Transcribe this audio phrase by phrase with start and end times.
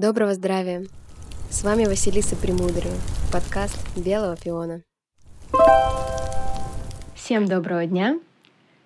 [0.00, 0.86] Доброго здравия!
[1.50, 2.96] С вами Василиса Премудрая,
[3.30, 4.80] подкаст «Белого пиона».
[7.14, 8.18] Всем доброго дня!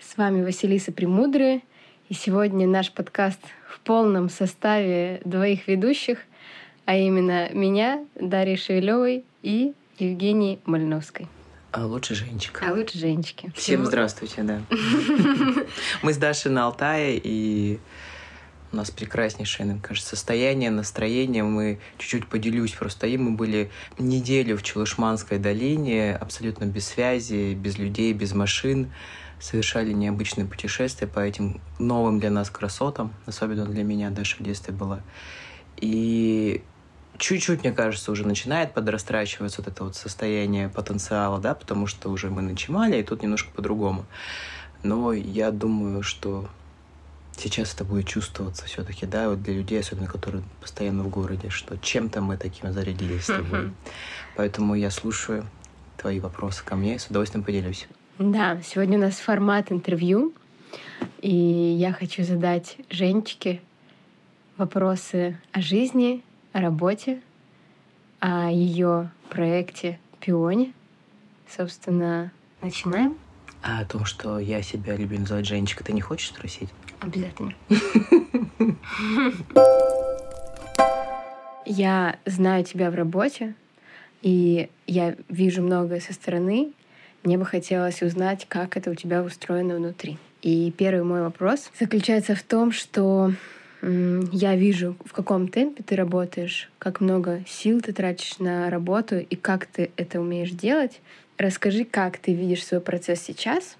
[0.00, 1.62] С вами Василиса Премудрая,
[2.08, 6.18] и сегодня наш подкаст в полном составе двоих ведущих,
[6.84, 11.28] а именно меня, Дарьи Шевелевой и Евгении Мальновской.
[11.70, 12.66] А лучше Женечка.
[12.68, 13.52] А лучше Женечки.
[13.54, 14.62] Всем здравствуйте, да.
[16.02, 17.78] Мы с Дашей на Алтае, и
[18.74, 21.44] у нас прекраснейшее, мне кажется, состояние, настроение.
[21.44, 22.72] Мы чуть-чуть поделюсь.
[22.72, 28.92] Просто и мы были неделю в Челышманской долине, абсолютно без связи, без людей, без машин.
[29.40, 33.14] Совершали необычные путешествия по этим новым для нас красотам.
[33.26, 35.02] Особенно для меня Даша в детстве была.
[35.76, 36.62] И
[37.18, 42.28] чуть-чуть, мне кажется, уже начинает подрастрачиваться вот это вот состояние потенциала, да, потому что уже
[42.28, 44.04] мы начинали, и тут немножко по-другому.
[44.82, 46.48] Но я думаю, что
[47.36, 51.76] сейчас это будет чувствоваться все-таки, да, вот для людей, особенно которые постоянно в городе, что
[51.76, 53.72] чем-то мы таким зарядились с тобой.
[54.36, 55.46] Поэтому я слушаю
[55.96, 57.86] твои вопросы ко мне и с удовольствием поделюсь.
[58.18, 60.32] Да, сегодня у нас формат интервью,
[61.20, 63.60] и я хочу задать Женечке
[64.56, 67.20] вопросы о жизни, о работе,
[68.20, 70.72] о ее проекте Пионе.
[71.48, 72.32] Собственно,
[72.62, 73.16] начинаем.
[73.62, 76.68] А о том, что я себя люблю называть Женечка, ты не хочешь спросить?
[77.04, 77.52] Обязательно.
[81.66, 83.54] Я знаю тебя в работе,
[84.22, 86.72] и я вижу многое со стороны.
[87.22, 90.18] Мне бы хотелось узнать, как это у тебя устроено внутри.
[90.40, 93.32] И первый мой вопрос заключается в том, что
[93.82, 99.36] я вижу, в каком темпе ты работаешь, как много сил ты тратишь на работу и
[99.36, 101.02] как ты это умеешь делать.
[101.36, 103.76] Расскажи, как ты видишь свой процесс сейчас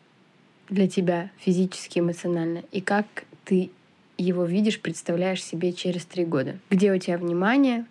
[0.69, 3.07] для тебя физически, эмоционально, и как
[3.45, 3.71] ты
[4.17, 6.59] его видишь, представляешь себе через три года.
[6.71, 7.87] Где у тебя внимание,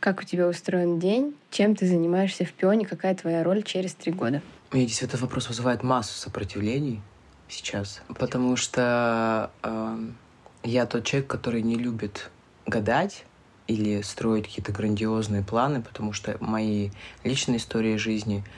[0.00, 4.12] как у тебя устроен день, чем ты занимаешься в пионе, какая твоя роль через три
[4.12, 4.42] года.
[4.72, 7.00] Мне здесь этот вопрос вызывает массу сопротивлений
[7.48, 9.98] сейчас, потому что э,
[10.64, 12.30] я тот человек, который не любит
[12.66, 13.24] гадать
[13.66, 16.90] или строить какие-то грандиозные планы, потому что мои
[17.24, 18.44] личные истории жизни—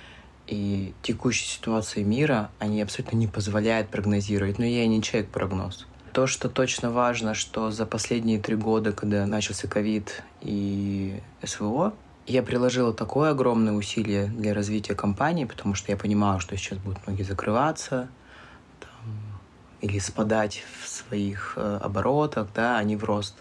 [0.48, 4.58] и текущей ситуации мира, они абсолютно не позволяют прогнозировать.
[4.58, 5.86] Но я и не человек-прогноз.
[6.12, 11.92] То, что точно важно, что за последние три года, когда начался ковид и СВО,
[12.26, 17.06] я приложила такое огромное усилие для развития компании, потому что я понимала, что сейчас будут
[17.06, 18.08] многие закрываться
[18.80, 18.90] там,
[19.80, 23.36] или спадать в своих э, оборотах, да, а не в рост.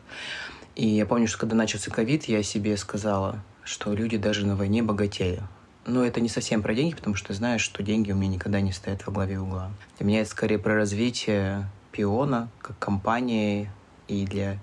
[0.75, 4.83] И я помню, что когда начался ковид, я себе сказала, что люди даже на войне
[4.83, 5.41] богатеют.
[5.87, 8.73] Но это не совсем про деньги, потому что знаешь, что деньги у меня никогда не
[8.73, 9.71] стоят во главе угла.
[9.97, 13.71] Для меня это скорее про развитие пиона как компании
[14.09, 14.59] и для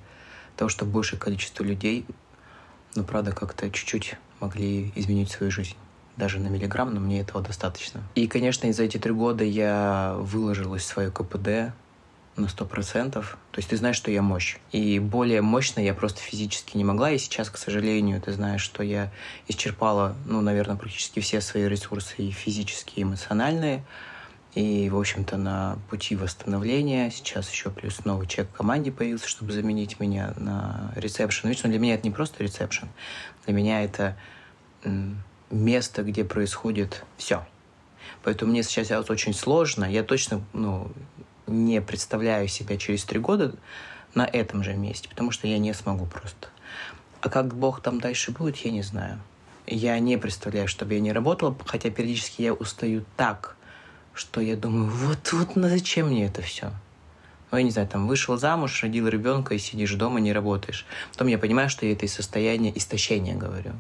[0.57, 2.05] того, чтобы большее количество людей,
[2.95, 5.75] ну, правда, как-то чуть-чуть могли изменить свою жизнь.
[6.19, 8.03] Даже на миллиграмм, но мне этого достаточно.
[8.15, 11.75] И, конечно, за эти три года я выложилась в свое КПД,
[12.37, 13.39] на сто процентов.
[13.53, 14.57] То есть ты знаешь, что я мощь.
[14.73, 17.11] И более мощно я просто физически не могла.
[17.11, 19.13] И сейчас, к сожалению, ты знаешь, что я
[19.49, 23.85] исчерпала, ну, наверное, практически все свои ресурсы и физические, и эмоциональные.
[24.55, 29.53] И, в общем-то, на пути восстановления сейчас еще плюс новый человек в команде появился, чтобы
[29.53, 31.49] заменить меня на ресепшн.
[31.49, 32.89] Видишь, для меня это не просто ресепшн.
[33.47, 34.17] Для меня это
[35.51, 37.45] место, где происходит все.
[38.23, 39.85] Поэтому мне сейчас очень сложно.
[39.85, 40.91] Я точно, ну,
[41.47, 43.55] не представляю себя через три года
[44.15, 46.49] на этом же месте, потому что я не смогу просто.
[47.21, 49.19] А как Бог там дальше будет, я не знаю.
[49.67, 53.57] Я не представляю, чтобы я не работала, хотя периодически я устаю так,
[54.13, 56.71] что я думаю, вот, вот, ну зачем мне это все?
[57.51, 60.85] Ну, я не знаю, там вышел замуж, родил ребенка и сидишь дома, не работаешь.
[61.13, 63.73] Потом я понимаю, что я это из состояния истощения говорю.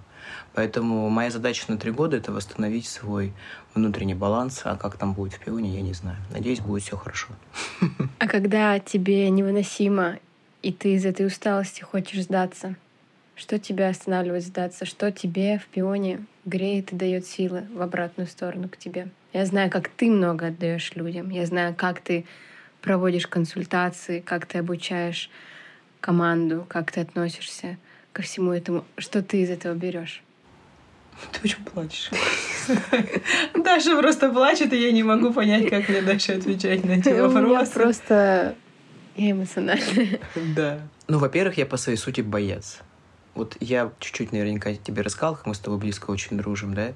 [0.54, 3.32] Поэтому моя задача на три года– это восстановить свой
[3.74, 6.18] внутренний баланс, а как там будет в пионе, я не знаю.
[6.30, 7.28] Надеюсь, будет все хорошо.
[8.18, 10.18] А когда тебе невыносимо,
[10.62, 12.76] и ты из этой усталости хочешь сдаться,
[13.36, 14.84] что тебя останавливает сдаться?
[14.84, 19.08] Что тебе в пионе греет и дает силы в обратную сторону к тебе?
[19.32, 21.30] Я знаю, как ты много отдаешь людям.
[21.30, 22.24] Я знаю, как ты
[22.80, 25.30] проводишь консультации, как ты обучаешь
[26.00, 27.76] команду, как ты относишься
[28.12, 28.84] ко всему этому.
[28.98, 30.22] Что ты из этого берешь?
[31.32, 32.10] Ты почему плачешь?
[33.54, 37.72] Даша просто плачет, и я не могу понять, как мне дальше отвечать на эти вопросы.
[37.72, 38.54] просто
[39.16, 40.20] я эмоциональная.
[40.56, 40.80] Да.
[41.08, 42.78] Ну, во-первых, я по своей сути боец.
[43.34, 46.92] Вот я чуть-чуть наверняка тебе рассказал, как мы с тобой близко очень дружим, да,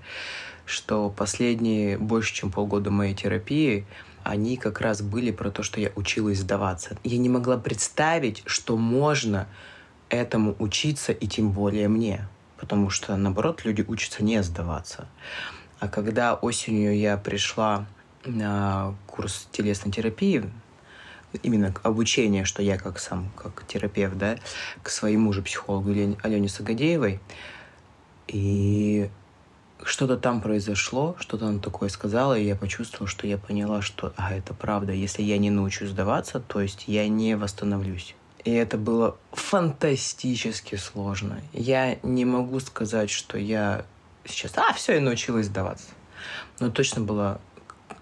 [0.67, 3.87] что последние больше, чем полгода моей терапии,
[4.23, 6.97] они как раз были про то, что я училась сдаваться.
[7.03, 9.47] Я не могла представить, что можно
[10.11, 12.29] этому учиться, и тем более мне.
[12.59, 15.09] Потому что, наоборот, люди учатся не сдаваться.
[15.79, 17.87] А когда осенью я пришла
[18.25, 20.51] на курс телесной терапии,
[21.43, 24.39] именно обучение, что я как сам, как терапевт, да,
[24.83, 25.91] к своему же психологу
[26.23, 27.21] Алене Сагадеевой,
[28.27, 29.11] и
[29.83, 34.35] что-то там произошло, что-то она такое сказала, и я почувствовал, что я поняла, что а,
[34.35, 34.93] это правда.
[34.93, 38.15] Если я не научусь сдаваться, то есть я не восстановлюсь.
[38.49, 41.43] И это было фантастически сложно.
[41.53, 43.85] Я не могу сказать, что я
[44.25, 45.89] сейчас, а, все, я научилась сдаваться.
[46.59, 47.43] Но точно было,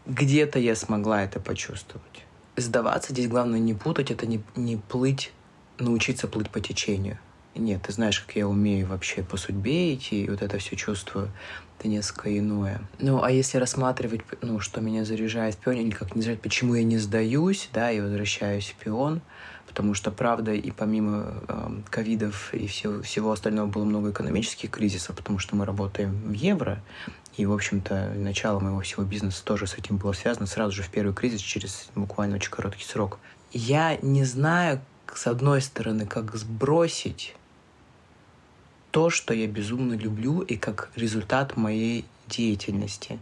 [0.06, 2.24] где-то я смогла это почувствовать.
[2.54, 5.32] Сдаваться здесь главное не путать, это не, не плыть,
[5.78, 7.18] научиться плыть по течению.
[7.56, 11.32] Нет, ты знаешь, как я умею вообще по судьбе идти, и вот это все чувствую
[11.78, 12.80] это несколько иное.
[13.00, 16.76] Ну, а если рассматривать, ну, что меня заряжает в пионе, или как не заряжает, почему
[16.76, 19.20] я не сдаюсь, да, и возвращаюсь в пион,
[19.66, 25.16] потому что, правда, и помимо эм, ковидов и всего, всего остального было много экономических кризисов,
[25.16, 26.82] потому что мы работаем в евро,
[27.36, 30.88] и, в общем-то, начало моего всего бизнеса тоже с этим было связано сразу же в
[30.88, 33.18] первый кризис, через буквально очень короткий срок.
[33.52, 34.80] Я не знаю,
[35.14, 37.34] с одной стороны, как сбросить
[38.90, 43.18] то, что я безумно люблю, и как результат моей деятельности,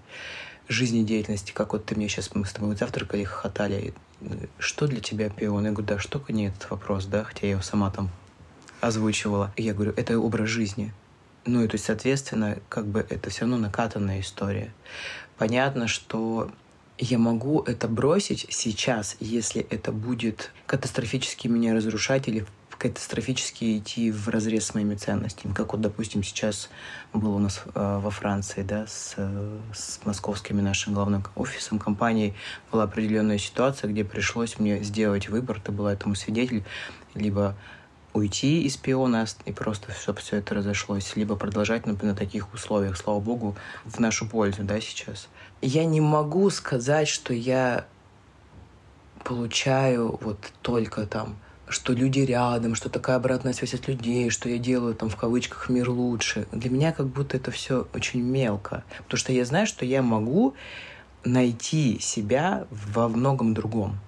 [0.68, 3.92] жизнедеятельности, как вот ты мне сейчас, мы с тобой завтракали, хохотали,
[4.58, 5.64] что для тебя пион?
[5.64, 8.10] Я говорю, да, что не этот вопрос, да, хотя я его сама там
[8.80, 9.52] озвучивала.
[9.56, 10.92] Я говорю, это образ жизни.
[11.46, 14.72] Ну и то есть, соответственно, как бы это все равно накатанная история.
[15.36, 16.50] Понятно, что
[16.98, 22.46] я могу это бросить сейчас, если это будет катастрофически меня разрушать или
[22.90, 25.54] катастрофически идти в разрез с моими ценностями.
[25.54, 26.68] Как вот, допустим, сейчас
[27.14, 29.16] было у нас э, во Франции, да, с,
[29.72, 32.34] с московским нашим главным офисом компании
[32.70, 36.62] была определенная ситуация, где пришлось мне сделать выбор, ты была этому свидетель,
[37.14, 37.56] либо
[38.12, 42.98] уйти из пиона и просто все, все это разошлось, либо продолжать на, на таких условиях,
[42.98, 43.56] слава богу,
[43.86, 45.28] в нашу пользу, да, сейчас.
[45.62, 47.86] Я не могу сказать, что я
[49.24, 51.36] получаю вот только там
[51.68, 55.68] что люди рядом, что такая обратная связь от людей, что я делаю там в кавычках
[55.68, 56.46] мир лучше.
[56.52, 58.84] Для меня как будто это все очень мелко.
[59.04, 60.54] Потому что я знаю, что я могу
[61.24, 63.98] найти себя во многом другом.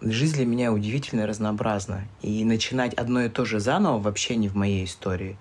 [0.00, 2.08] Жизнь для меня удивительно разнообразна.
[2.22, 5.36] И начинать одно и то же заново вообще не в моей истории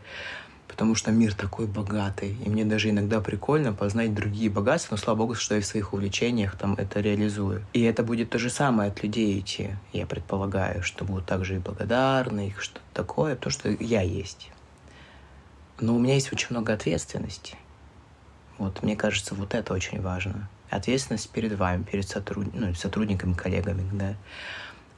[0.71, 5.17] потому что мир такой богатый, и мне даже иногда прикольно познать другие богатства, но слава
[5.17, 7.65] богу, что я в своих увлечениях там это реализую.
[7.73, 11.59] И это будет то же самое от людей идти, я предполагаю, что будут также и
[11.59, 14.49] благодарны, их что-то такое, то, что я есть.
[15.81, 17.57] Но у меня есть очень много ответственности.
[18.57, 20.47] Вот, мне кажется, вот это очень важно.
[20.69, 22.47] Ответственность перед вами, перед сотруд...
[22.53, 24.15] ну, сотрудниками, коллегами, да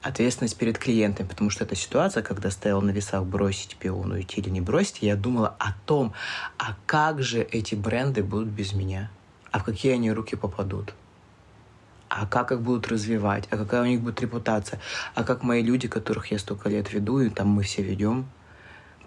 [0.04, 4.50] ответственность перед клиентами, потому что эта ситуация, когда стояла на весах бросить пиону, идти или
[4.50, 6.14] не бросить, я думала о том,
[6.58, 9.10] а как же эти бренды будут без меня,
[9.52, 10.94] а в какие они руки попадут,
[12.10, 14.80] а как их будут развивать, а какая у них будет репутация,
[15.16, 18.26] а как мои люди, которых я столько лет веду, и там мы все ведем.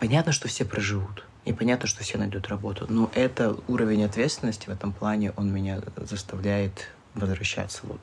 [0.00, 1.24] Понятно, что все проживут.
[1.44, 2.86] И понятно, что все найдут работу.
[2.88, 7.82] Но это уровень ответственности в этом плане, он меня заставляет возвращаться.
[7.84, 8.00] Вот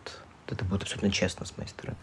[0.47, 1.97] это будет абсолютно честно с моей стороны.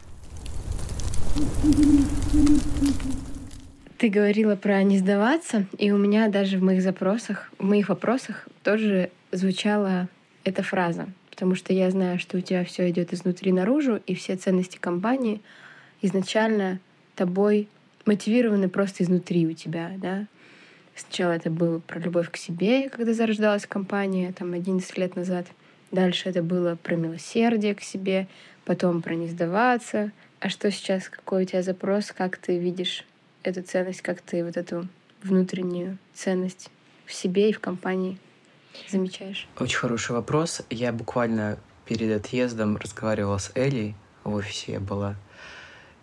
[3.98, 8.48] Ты говорила про не сдаваться, и у меня даже в моих запросах, в моих вопросах
[8.62, 10.08] тоже звучала
[10.44, 14.36] эта фраза, потому что я знаю, что у тебя все идет изнутри наружу, и все
[14.36, 15.42] ценности компании
[16.00, 16.80] изначально
[17.14, 17.68] тобой
[18.06, 20.26] мотивированы просто изнутри у тебя, да.
[20.96, 25.46] Сначала это было про любовь к себе, когда зарождалась компания, там, 11 лет назад.
[25.92, 28.28] Дальше это было про милосердие к себе,
[28.64, 31.08] потом про не сдаваться, а что сейчас?
[31.08, 32.12] Какой у тебя запрос?
[32.12, 33.04] Как ты видишь
[33.42, 34.00] эту ценность?
[34.00, 34.88] Как ты вот эту
[35.22, 36.70] внутреннюю ценность
[37.06, 38.18] в себе и в компании
[38.88, 39.46] замечаешь?
[39.58, 40.62] Очень хороший вопрос.
[40.70, 43.94] Я буквально перед отъездом разговаривала с Элей,
[44.24, 45.16] в офисе я была,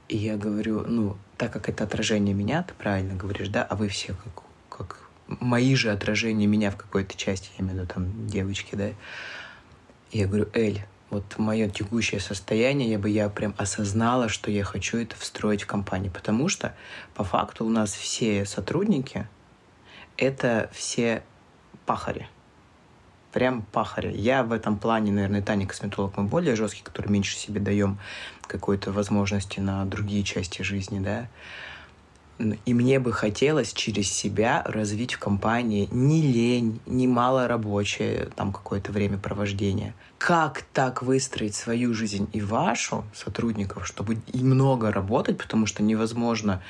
[0.08, 3.88] и я говорю, ну, так как это отражение меня, ты правильно говоришь, да, а вы
[3.88, 8.28] все как, как мои же отражения меня в какой-то части, я имею в виду там
[8.28, 8.90] девочки, да,
[10.12, 14.64] и я говорю, Эль, вот мое текущее состояние, я бы я прям осознала, что я
[14.64, 16.12] хочу это встроить в компанию.
[16.12, 16.76] Потому что
[17.14, 19.28] по факту у нас все сотрудники—
[20.18, 21.24] это все
[21.86, 22.28] пахари.
[23.32, 24.12] Прям пахари.
[24.16, 28.00] Я в этом плане, наверное, Таня косметолог, мы более жесткий, который меньше себе даем
[28.42, 31.30] какой-то возможности на другие части жизни, да.
[32.66, 38.54] И мне бы хотелось через себя развить в компании не лень, не мало рабочее, там
[38.54, 39.96] какое-то время провождения.
[40.20, 46.62] Как так выстроить свою жизнь и вашу, сотрудников, чтобы и много работать, потому что невозможно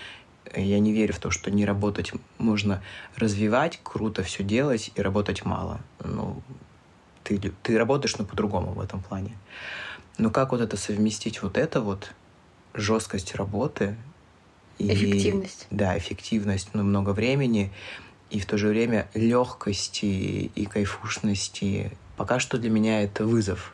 [0.55, 2.81] Я не верю в то, что не работать можно
[3.17, 5.81] развивать, круто все делать и работать мало.
[6.03, 6.41] Ну,
[7.23, 9.37] ты, ты работаешь, но по-другому в этом плане.
[10.17, 12.13] Но как вот это совместить вот это вот,
[12.73, 13.97] жесткость работы
[14.77, 15.67] и, эффективность.
[15.71, 17.71] Да, эффективность, ну, много времени,
[18.29, 21.91] и в то же время легкости и кайфушности.
[22.17, 23.73] Пока что для меня это вызов.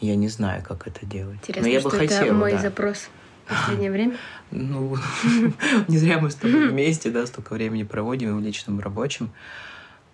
[0.00, 1.38] Я не знаю, как это делать.
[1.42, 2.58] Интересно, Но я бы что хотела, это мой да.
[2.58, 3.08] запрос
[3.46, 4.16] в последнее время?
[4.50, 4.96] Ну,
[5.88, 9.30] не зря мы с тобой вместе, да, столько времени проводим в личном рабочем.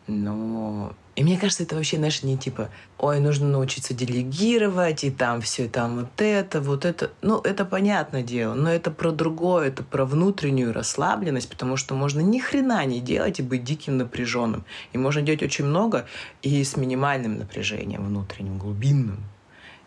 [0.07, 5.41] Но и мне кажется, это вообще, знаешь, не типа, ой, нужно научиться делегировать, и там
[5.41, 7.13] все, там вот это, вот это.
[7.23, 12.21] Ну, это понятное дело, но это про другое, это про внутреннюю расслабленность, потому что можно
[12.21, 14.65] ни хрена не делать и быть диким напряженным.
[14.93, 16.07] И можно делать очень много
[16.43, 19.23] и с минимальным напряжением внутренним, глубинным.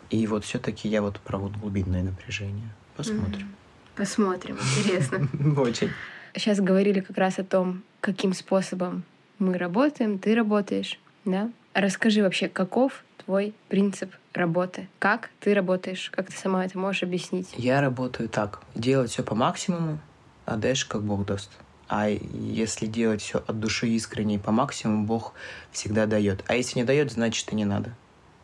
[0.09, 2.69] И вот все-таки я вот про вот глубинное напряжение.
[2.95, 3.53] Посмотрим.
[3.97, 5.27] Посмотрим, интересно.
[5.61, 5.89] Очень.
[6.33, 9.03] Сейчас говорили как раз о том, каким способом
[9.39, 11.49] мы работаем, ты работаешь да?
[11.73, 14.87] Расскажи вообще, каков твой принцип работы?
[14.99, 16.09] Как ты работаешь?
[16.09, 17.49] Как ты сама это можешь объяснить?
[17.55, 18.61] Я работаю так.
[18.73, 19.99] Делать все по максимуму,
[20.45, 21.51] а дальше как Бог даст.
[21.87, 25.33] А если делать все от души искренне и по максимуму, Бог
[25.71, 26.43] всегда дает.
[26.47, 27.93] А если не дает, значит и не надо.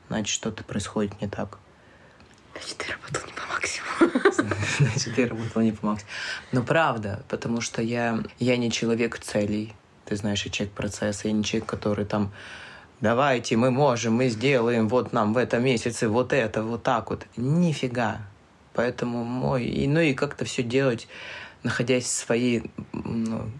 [0.09, 1.57] Значит, что-то происходит не так.
[2.53, 4.53] Значит, ты работал не по максимуму.
[4.79, 6.13] Значит, я работал не по максимуму.
[6.51, 9.73] Но правда, потому что я, я не человек целей.
[10.05, 12.31] Ты знаешь, я человек процесса, я не человек, который там
[13.01, 17.25] давайте, мы можем, мы сделаем, вот нам в этом месяце вот это, вот так вот.
[17.35, 18.21] Нифига.
[18.73, 19.65] Поэтому мой...
[19.65, 21.07] И, ну и как-то все делать,
[21.63, 22.71] находясь в своей...
[22.93, 23.51] Ну,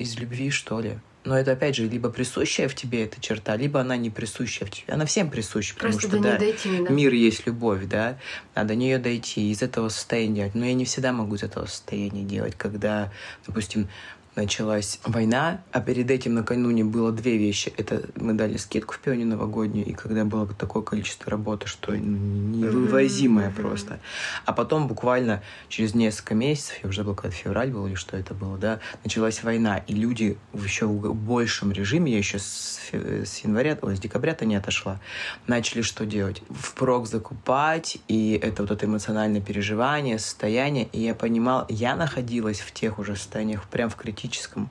[0.00, 0.98] из любви, что ли.
[1.24, 4.70] Но это, опять же, либо присущая в тебе эта черта, либо она не присущая в
[4.70, 4.94] тебе.
[4.94, 8.18] Она всем присуща, потому Просто что, да, дойти, да, мир есть любовь, да,
[8.54, 10.54] а до нее дойти, из этого состояния делать.
[10.54, 13.12] Но я не всегда могу из этого состояния делать, когда,
[13.46, 13.88] допустим,
[14.36, 17.72] началась война, а перед этим накануне было две вещи.
[17.76, 23.50] Это мы дали скидку в пионе новогоднюю, и когда было такое количество работы, что невывозимое
[23.50, 23.98] просто.
[24.44, 28.34] А потом буквально через несколько месяцев, я уже был когда февраль был или что это
[28.34, 33.38] было, да, началась война, и люди в еще в большем режиме, я еще с, с
[33.38, 35.00] января, ой, с декабря-то не отошла,
[35.46, 36.42] начали что делать?
[36.50, 42.72] Впрок закупать, и это вот это эмоциональное переживание, состояние, и я понимал, я находилась в
[42.72, 44.68] тех уже состояниях прям в критическом психологическом.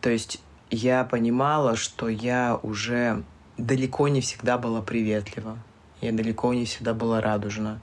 [0.00, 3.22] То есть я понимала, что я уже
[3.58, 5.58] далеко не всегда была приветлива.
[6.00, 7.80] Я далеко не всегда была радужна.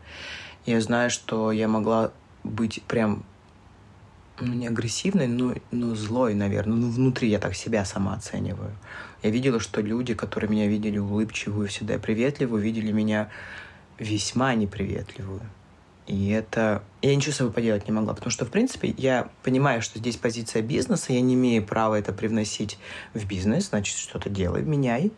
[0.66, 2.12] Я знаю, что я могла
[2.44, 3.24] быть прям
[4.40, 6.78] ну, не агрессивной, но, но злой, наверное.
[6.78, 8.72] Ну, внутри я так себя сама оцениваю.
[9.24, 13.30] Я видела, что люди, которые меня видели улыбчивую, всегда приветливую, видели меня
[14.00, 15.42] весьма неприветливую.
[16.08, 16.84] И это...
[17.02, 20.16] Я ничего с собой поделать не могла, потому что, в принципе, я понимаю, что здесь
[20.16, 22.80] позиция бизнеса, я не имею права это привносить
[23.14, 25.12] в бизнес, значит, что-то делай, меняй.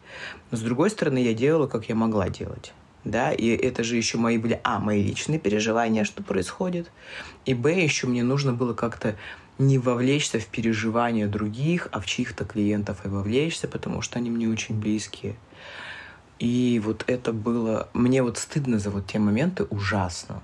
[0.50, 2.74] Но, с другой стороны, я делала, как я могла делать.
[3.06, 6.92] Да, и это же еще мои были, а, мои личные переживания, что происходит,
[7.46, 9.16] и, б, еще мне нужно было как-то
[9.58, 14.50] не вовлечься в переживания других, а в чьих-то клиентов и вовлечься, потому что они мне
[14.50, 15.36] очень близкие.
[16.40, 17.90] И вот это было...
[17.94, 20.42] Мне вот стыдно за вот те моменты ужасно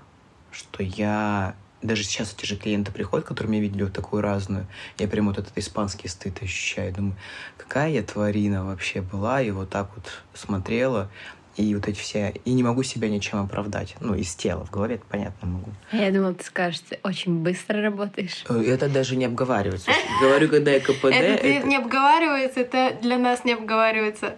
[0.56, 4.66] что я даже сейчас эти же клиенты приходят, которые меня видели вот такую разную,
[4.98, 6.92] я прям вот этот испанский стыд ощущаю.
[6.92, 7.16] Думаю,
[7.56, 11.10] какая я тварина вообще была, и вот так вот смотрела,
[11.56, 12.34] и вот эти все...
[12.44, 13.96] И не могу себя ничем оправдать.
[14.00, 15.70] Ну, из тела, в голове это понятно могу.
[15.90, 18.44] А я думала, ты скажешь, ты очень быстро работаешь.
[18.48, 19.90] Э, это даже не обговаривается.
[20.20, 21.04] Говорю, когда я КПД...
[21.04, 24.34] Это не обговаривается, это для нас не обговаривается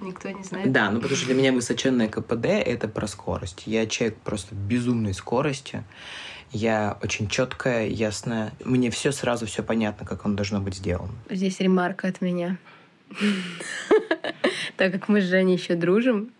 [0.00, 0.70] никто не знает.
[0.72, 3.64] Да, ну потому что для меня высоченное КПД— это про скорость.
[3.66, 5.84] Я человек просто безумной скорости.
[6.50, 8.52] Я очень четкая, ясная.
[8.64, 11.12] Мне все сразу все понятно, как он должно быть сделано.
[11.28, 12.58] Здесь ремарка от меня.
[14.76, 16.30] Так как мы с Женей еще дружим,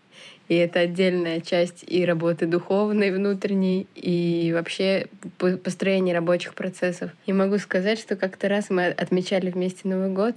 [0.47, 5.07] и это отдельная часть и работы духовной, внутренней, и вообще
[5.37, 7.11] построения рабочих процессов.
[7.25, 10.35] И могу сказать, что как-то раз мы отмечали вместе Новый год,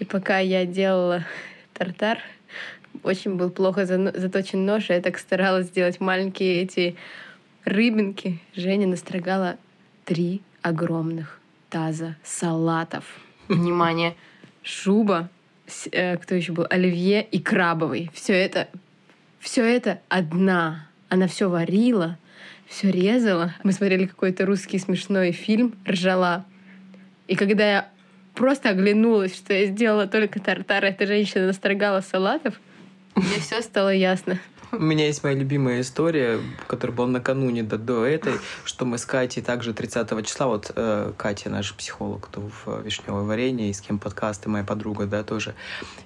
[0.00, 1.24] и пока я делала
[1.72, 2.18] тартар,
[3.02, 6.96] очень был плохо заточен нож, и я так старалась сделать маленькие эти
[7.64, 8.38] рыбинки.
[8.54, 9.56] Женя настрогала
[10.04, 11.40] три огромных
[11.70, 13.04] таза салатов.
[13.48, 14.14] Внимание!
[14.62, 15.30] Шуба,
[15.92, 16.66] э, кто еще был?
[16.68, 18.10] Оливье и крабовый.
[18.12, 18.68] Все это,
[19.38, 20.88] все это одна.
[21.08, 22.18] Она все варила,
[22.66, 23.54] все резала.
[23.62, 26.44] Мы смотрели какой-то русский смешной фильм, ржала.
[27.26, 27.88] И когда я
[28.34, 32.60] просто оглянулась, что я сделала только тартар, эта женщина настрогала салатов,
[33.18, 34.38] мне все стало ясно.
[34.70, 38.34] У меня есть моя любимая история, которая была накануне до, до этой,
[38.64, 43.22] что мы с Катей также 30 числа, вот э, Катя, наш психолог, кто в «Вишневое
[43.22, 45.54] варенье», и с кем подкасты, моя подруга, да, тоже.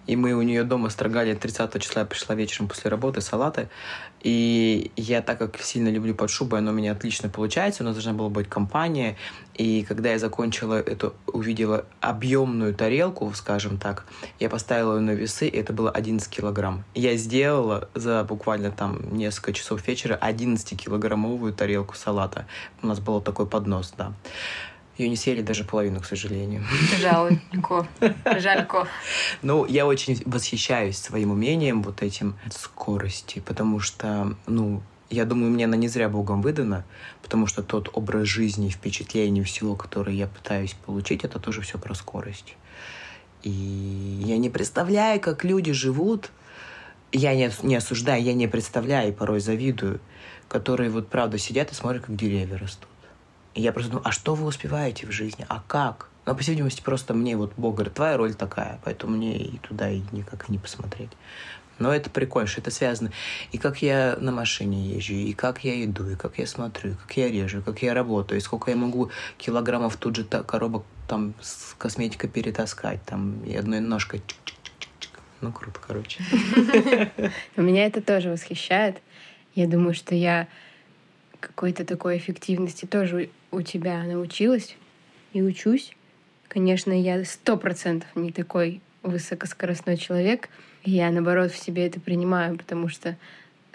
[0.07, 3.69] И мы у нее дома строгали 30 числа, пришла вечером после работы, салаты,
[4.23, 7.95] и я, так как сильно люблю под шубой, оно у меня отлично получается, у нас
[7.95, 9.17] должна была быть компания,
[9.55, 14.07] и когда я закончила эту, увидела объемную тарелку, скажем так,
[14.38, 16.85] я поставила ее на весы, и это было 11 килограмм.
[16.95, 22.47] Я сделала за буквально там несколько часов вечера 11-килограммовую тарелку салата.
[22.83, 24.12] У нас был такой поднос, да.
[24.99, 26.65] Ее не съели даже половину, к сожалению.
[27.01, 27.89] Жалко.
[28.39, 28.87] Жалько.
[29.41, 35.65] Ну, я очень восхищаюсь своим умением вот этим скорости, потому что, ну, я думаю, мне
[35.65, 36.85] она не зря Богом выдана,
[37.23, 41.95] потому что тот образ жизни, впечатление всего, которое я пытаюсь получить, это тоже все про
[41.95, 42.57] скорость.
[43.43, 46.31] И я не представляю, как люди живут.
[47.13, 50.01] Я не, не осуждаю, я не представляю, и порой завидую,
[50.49, 52.89] которые вот правда сидят и смотрят, как деревья растут.
[53.54, 55.44] И я просто думаю, а что вы успеваете в жизни?
[55.49, 56.09] А как?
[56.25, 59.59] Ну, по всей видимости, просто мне вот Бог говорит, твоя роль такая, поэтому мне и
[59.59, 61.11] туда и никак не посмотреть.
[61.78, 63.11] Но это прикольно, что это связано.
[63.50, 66.94] И как я на машине езжу, и как я иду, и как я смотрю, и
[66.94, 70.85] как я режу, и как я работаю, и сколько я могу килограммов тут же коробок
[71.09, 74.23] там с косметикой перетаскать, там, и одной ножкой
[75.42, 76.23] ну, круто, короче.
[77.56, 79.02] Меня это тоже восхищает.
[79.56, 80.47] Я думаю, что я
[81.43, 84.77] какой-то такой эффективности тоже у тебя научилась
[85.33, 85.93] и учусь.
[86.49, 90.49] Конечно, я сто процентов не такой высокоскоростной человек.
[90.85, 93.17] Я, наоборот, в себе это принимаю, потому что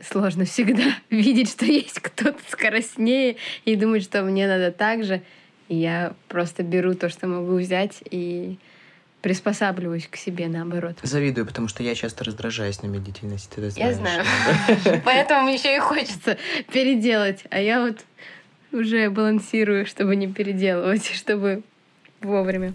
[0.02, 5.22] сложно всегда видеть, что есть кто-то скоростнее и думать, что мне надо так же.
[5.70, 8.58] Я просто беру то, что могу взять и
[9.28, 11.00] приспосабливаюсь к себе наоборот.
[11.04, 13.50] Завидую, потому что я часто раздражаюсь на медлительность.
[13.50, 13.76] Ты знаешь.
[13.78, 14.24] Я знаю.
[15.04, 16.38] Поэтому еще и хочется
[16.72, 17.44] переделать.
[17.50, 18.06] А я вот
[18.72, 21.64] уже балансирую, чтобы не переделывать, чтобы
[22.22, 22.74] вовремя.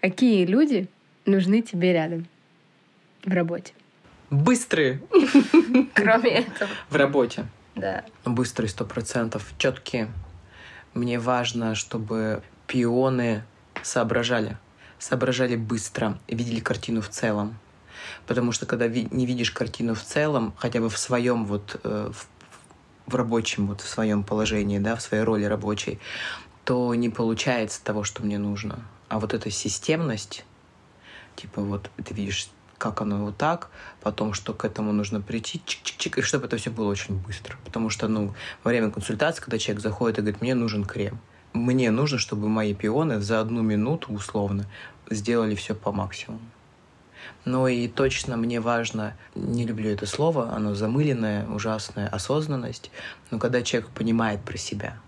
[0.00, 0.88] Какие люди
[1.24, 2.26] нужны тебе рядом
[3.24, 3.74] в работе?
[4.30, 5.00] Быстрые.
[5.94, 6.70] Кроме этого.
[6.90, 7.46] В работе.
[7.76, 8.04] Да.
[8.24, 10.08] Быстрые сто процентов, четкие.
[10.94, 13.44] Мне важно, чтобы пионы
[13.82, 14.58] соображали.
[14.98, 17.58] Соображали быстро, видели картину в целом.
[18.26, 22.26] Потому что когда не видишь картину в целом, хотя бы в своем вот э, в,
[23.10, 25.98] в рабочем вот в своем положении, да, в своей роли рабочей,
[26.64, 28.80] то не получается того, что мне нужно.
[29.08, 30.44] А вот эта системность,
[31.36, 32.48] типа вот ты видишь,
[32.78, 36.70] как оно вот так, потом, что к этому нужно прийти, чик-чик-чик, и чтобы это все
[36.70, 37.56] было очень быстро.
[37.64, 41.20] Потому что, ну, во время консультации, когда человек заходит и говорит, мне нужен крем,
[41.56, 44.66] мне нужно, чтобы мои пионы за одну минуту, условно,
[45.10, 46.40] сделали все по максимуму.
[47.44, 52.90] Но и точно мне важно, не люблю это слово, оно замыленное, ужасное, осознанность,
[53.30, 54.98] но когда человек понимает про себя,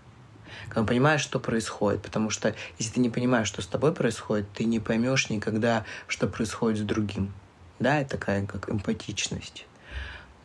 [0.67, 4.47] когда он понимает, что происходит, потому что если ты не понимаешь, что с тобой происходит,
[4.53, 7.33] ты не поймешь никогда, что происходит с другим.
[7.79, 9.65] Да, это такая как эмпатичность.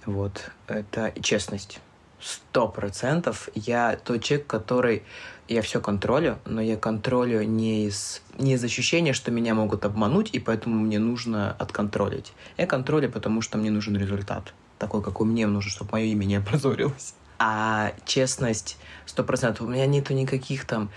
[0.06, 1.80] Вот, это честность.
[2.20, 5.02] Сто процентов я тот человек, который
[5.48, 10.30] я все контролю, но я контролю не из, не из ощущения, что меня могут обмануть,
[10.32, 12.32] и поэтому мне нужно отконтролить.
[12.56, 14.54] Я контролю, потому что мне нужен результат.
[14.78, 17.14] Такой, какой мне нужен, чтобы мое имя не опозорилось.
[17.38, 19.66] А честность сто процентов.
[19.66, 20.90] У меня нету никаких там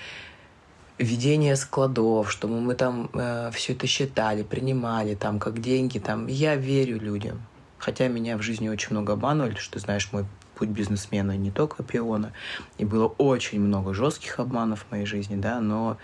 [0.97, 6.27] ведения складов, чтобы мы там э, все это считали, принимали, там, как деньги, там.
[6.27, 7.45] Я верю людям.
[7.77, 10.25] Хотя меня в жизни очень много обманывали, что ты знаешь мой
[10.58, 12.34] путь бизнесмена, не только пиона.
[12.78, 15.98] И было очень много жестких обманов в моей жизни, да, но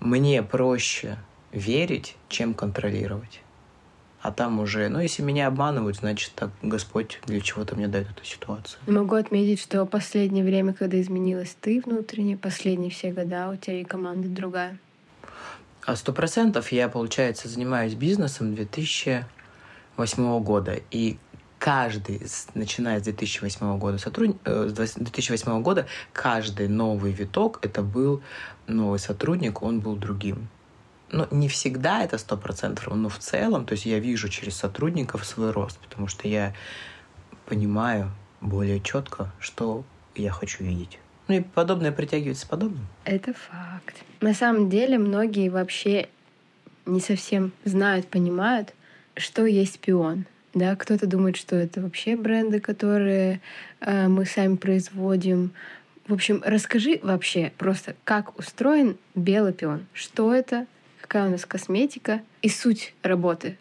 [0.00, 1.18] мне проще
[1.52, 3.42] верить, чем контролировать.
[4.22, 8.24] А там уже, ну, если меня обманывают, значит, так Господь для чего-то мне дает эту
[8.24, 8.78] ситуацию.
[8.86, 13.84] Могу отметить, что последнее время, когда изменилась ты внутренне, последние все года, у тебя и
[13.84, 14.78] команда другая.
[15.86, 20.78] А сто процентов я, получается, занимаюсь бизнесом 2008 года.
[20.90, 21.16] И
[21.60, 22.22] каждый,
[22.54, 24.36] начиная с 2008 года, сотруд...
[24.44, 28.22] э, с 2008 года, каждый новый виток, это был
[28.66, 30.48] новый сотрудник, он был другим.
[31.12, 35.26] Но не всегда это сто процентов, но в целом, то есть я вижу через сотрудников
[35.26, 36.54] свой рост, потому что я
[37.46, 40.98] понимаю более четко, что я хочу видеть.
[41.28, 42.86] Ну и подобное притягивается подобным.
[43.04, 43.96] Это факт.
[44.20, 46.08] На самом деле многие вообще
[46.86, 48.74] не совсем знают, понимают,
[49.14, 50.24] что есть пион.
[50.52, 53.40] Да, кто-то думает, что это вообще бренды, которые
[53.80, 55.52] э, мы сами производим.
[56.08, 59.86] В общем, расскажи вообще просто, как устроен белый пион.
[59.92, 60.66] Что это,
[61.00, 63.58] какая у нас косметика и суть работы.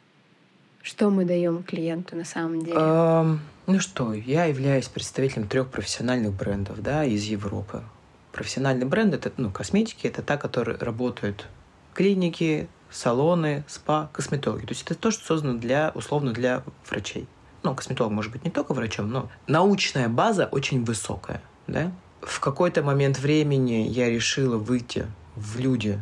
[0.82, 2.78] Что мы даем клиенту на самом деле?
[2.80, 7.84] Эм, ну что, я являюсь представителем трех профессиональных брендов, да, из Европы.
[8.32, 11.46] Профессиональный бренд это, ну, косметики, это та, которая работают
[11.94, 14.66] клиники, салоны, спа, косметологи.
[14.66, 17.28] То есть это то, что создано для, условно, для врачей.
[17.64, 21.92] Ну, косметолог может быть не только врачом, но научная база очень высокая, да.
[22.22, 26.02] В какой-то момент времени я решила выйти в люди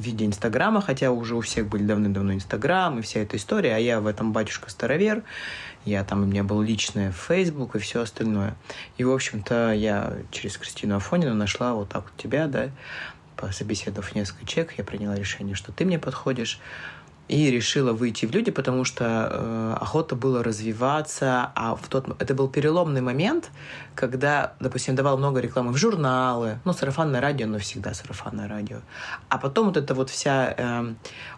[0.00, 3.78] в виде Инстаграма, хотя уже у всех были давным-давно Инстаграм и вся эта история, а
[3.78, 5.22] я в этом батюшка-старовер,
[5.84, 8.54] я там, у меня был личный Facebook и все остальное.
[8.96, 12.70] И, в общем-то, я через Кристину Афонину нашла вот так вот тебя, да,
[13.36, 16.60] пособеседовав несколько человек, я приняла решение, что ты мне подходишь
[17.30, 22.34] и решила выйти в люди, потому что э, охота было развиваться, а в тот это
[22.34, 23.50] был переломный момент,
[23.94, 28.78] когда, допустим, давал много рекламы в журналы, ну сарафанное радио, но всегда сарафанное радио,
[29.28, 30.94] а потом вот эта вот вся э,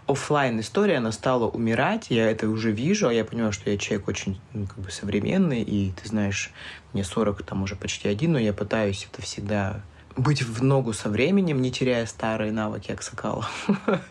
[0.07, 4.09] офлайн история, она стала умирать, я это уже вижу, а я понимаю, что я человек
[4.09, 6.53] очень ну, как бы современный, и ты знаешь,
[6.95, 9.83] мне 40 там уже почти один, но я пытаюсь это всегда
[10.17, 13.49] быть в ногу со временем, не теряя старые навыки Аксакала.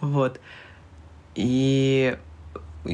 [0.00, 0.40] Вот.
[1.34, 2.16] И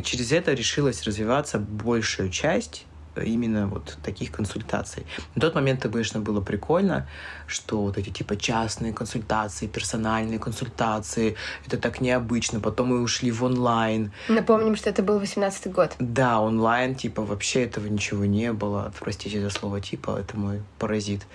[0.05, 2.86] через это решилась развиваться большую часть
[3.23, 5.07] именно вот таких консультаций.
[5.35, 7.09] На тот момент это, конечно, было прикольно,
[7.47, 12.61] что вот эти типа частные консультации, персональные консультации, это так необычно.
[12.61, 14.13] Потом мы ушли в онлайн.
[14.29, 15.95] Напомним, что это был 18 год.
[15.99, 18.93] Да, онлайн, типа, вообще этого ничего не было.
[19.01, 21.27] Простите за слово типа, это мой паразит.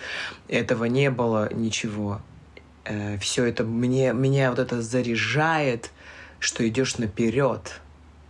[0.47, 2.21] Этого не было ничего.
[2.85, 5.91] Э, все это мне, меня вот это заряжает,
[6.39, 7.81] что идешь наперед.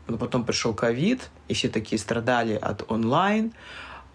[0.08, 3.52] Но потом пришел ковид, и все такие страдали от онлайн.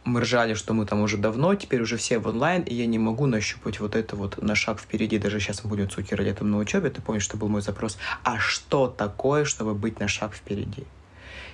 [0.05, 2.99] Мы ржали, что мы там уже давно, теперь уже все в онлайн, и я не
[2.99, 5.19] могу нащупать вот это вот на шаг впереди.
[5.19, 7.99] Даже сейчас мы будем цукер летом на учебе, ты помнишь, что был мой запрос.
[8.23, 10.85] А что такое, чтобы быть на шаг впереди?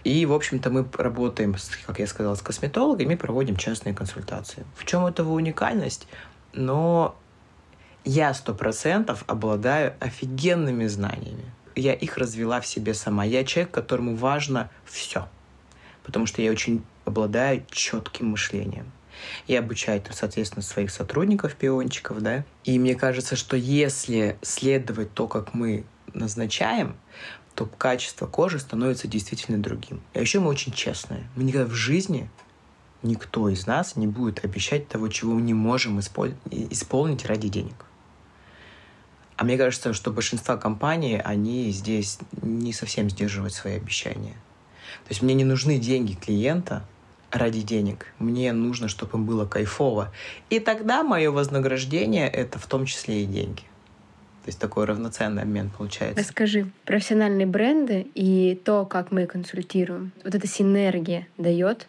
[0.04, 4.64] И, в общем-то, мы работаем, как я сказал, с косметологами, проводим частные консультации.
[4.76, 6.06] В чем этого уникальность?
[6.52, 7.16] Но
[8.04, 13.24] я сто процентов обладаю офигенными знаниями я их развела в себе сама.
[13.24, 15.28] Я человек, которому важно все,
[16.04, 18.90] потому что я очень обладаю четким мышлением.
[19.46, 22.44] Я обучаю, соответственно, своих сотрудников, пиончиков, да.
[22.64, 26.96] И мне кажется, что если следовать то, как мы назначаем,
[27.54, 30.00] то качество кожи становится действительно другим.
[30.14, 31.28] И еще мы очень честные.
[31.36, 32.30] Мы никогда в жизни
[33.02, 37.84] никто из нас не будет обещать того, чего мы не можем исполнить ради денег.
[39.36, 44.36] А мне кажется, что большинство компаний, они здесь не совсем сдерживают свои обещания.
[45.04, 46.84] То есть мне не нужны деньги клиента
[47.30, 48.06] ради денег.
[48.18, 50.12] Мне нужно, чтобы им было кайфово.
[50.50, 53.62] И тогда мое вознаграждение— это в том числе и деньги.
[54.44, 56.20] То есть такой равноценный обмен получается.
[56.20, 61.86] Расскажи, профессиональные бренды и то, как мы консультируем, вот эта синергия дает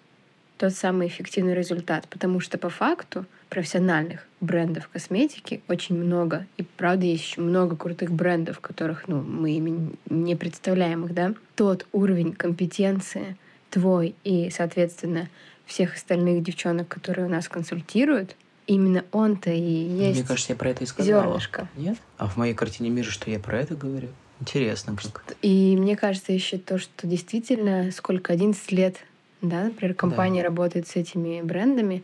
[0.57, 2.07] тот самый эффективный результат.
[2.09, 6.47] Потому что по факту профессиональных брендов косметики очень много.
[6.57, 11.35] И правда есть еще много крутых брендов, которых ну, мы ими не представляем их, да.
[11.55, 13.37] Тот уровень компетенции
[13.69, 15.29] твой и, соответственно,
[15.67, 18.35] всех остальных девчонок, которые у нас консультируют,
[18.65, 20.17] именно он-то и есть.
[20.17, 21.23] Мне кажется, я про это и сказала.
[21.23, 21.67] Зернышко.
[21.77, 21.99] Нет?
[22.17, 24.07] А в моей картине мира, что я про это говорю?
[24.41, 24.95] Интересно.
[24.95, 25.35] Как.
[25.43, 28.97] И мне кажется еще то, что действительно сколько, 11 лет,
[29.43, 30.47] да, например, компания да.
[30.47, 32.03] работает с этими брендами,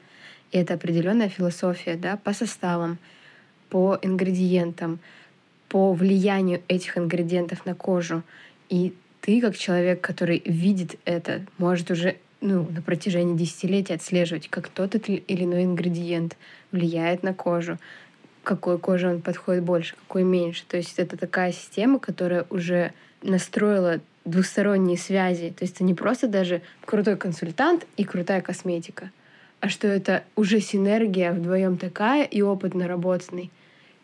[0.52, 2.98] и это определенная философия да, по составам,
[3.70, 5.00] по ингредиентам,
[5.68, 8.24] по влиянию этих ингредиентов на кожу.
[8.70, 14.70] И ты, как человек, который видит это, может уже ну, на протяжении десятилетий отслеживать, как
[14.70, 16.38] тот или иной ингредиент
[16.72, 17.78] влияет на кожу,
[18.44, 20.64] какой коже он подходит больше, какой меньше.
[20.68, 25.54] То есть это такая система, которая уже настроила двусторонние связи.
[25.56, 29.12] То есть это не просто даже крутой консультант и крутая косметика,
[29.62, 33.52] а что это уже синергия вдвоем такая и опыт наработанный,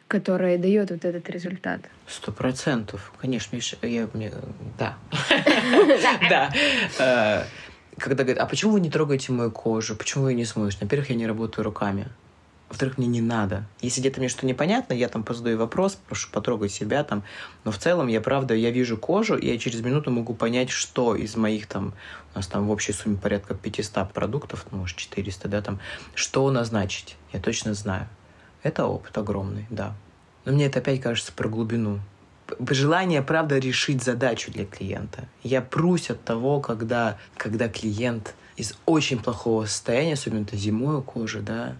[0.07, 1.81] которая дает вот этот результат.
[2.07, 4.31] Сто процентов, конечно, я мне
[4.77, 4.97] да,
[6.29, 6.51] да.
[6.99, 7.43] Э,
[7.97, 10.77] когда говорят, а почему вы не трогаете мою кожу, почему вы не смоешь?
[10.79, 12.07] Во-первых, я не работаю руками.
[12.69, 13.63] Во-вторых, мне не надо.
[13.81, 17.23] Если где-то мне что непонятно, я там позадаю вопрос, прошу потрогать себя там.
[17.63, 21.15] Но в целом я, правда, я вижу кожу, и я через минуту могу понять, что
[21.15, 21.93] из моих там,
[22.33, 25.79] у нас там в общей сумме порядка 500 продуктов, ну, может, 400, да, там,
[26.15, 27.17] что назначить.
[27.33, 28.07] Я точно знаю.
[28.63, 29.93] Это опыт огромный, да.
[30.43, 31.99] Но мне это опять кажется про глубину.
[32.69, 35.27] Желание, правда, решить задачу для клиента.
[35.43, 41.01] Я прусь от того, когда, когда клиент из очень плохого состояния, особенно это зимой у
[41.01, 41.75] кожи, да,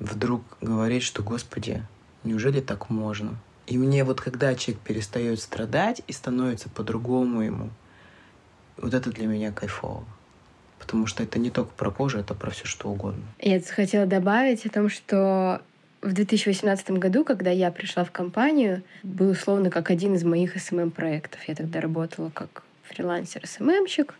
[0.00, 1.82] вдруг говорит, что, Господи,
[2.24, 3.36] неужели так можно?
[3.66, 7.70] И мне вот когда человек перестает страдать и становится по-другому ему,
[8.78, 10.04] Вот это для меня кайфово.
[10.78, 13.22] Потому что это не только про кожу, это про все что угодно.
[13.38, 15.60] Я хотела добавить о том, что
[16.00, 21.46] в 2018 году, когда я пришла в компанию, был условно как один из моих СММ-проектов.
[21.46, 24.14] Я тогда работала как фрилансер-СММщик.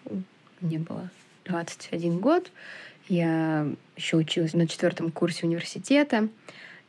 [0.60, 1.08] Мне было
[1.50, 2.50] 21 год.
[3.08, 6.28] Я еще училась на четвертом курсе университета.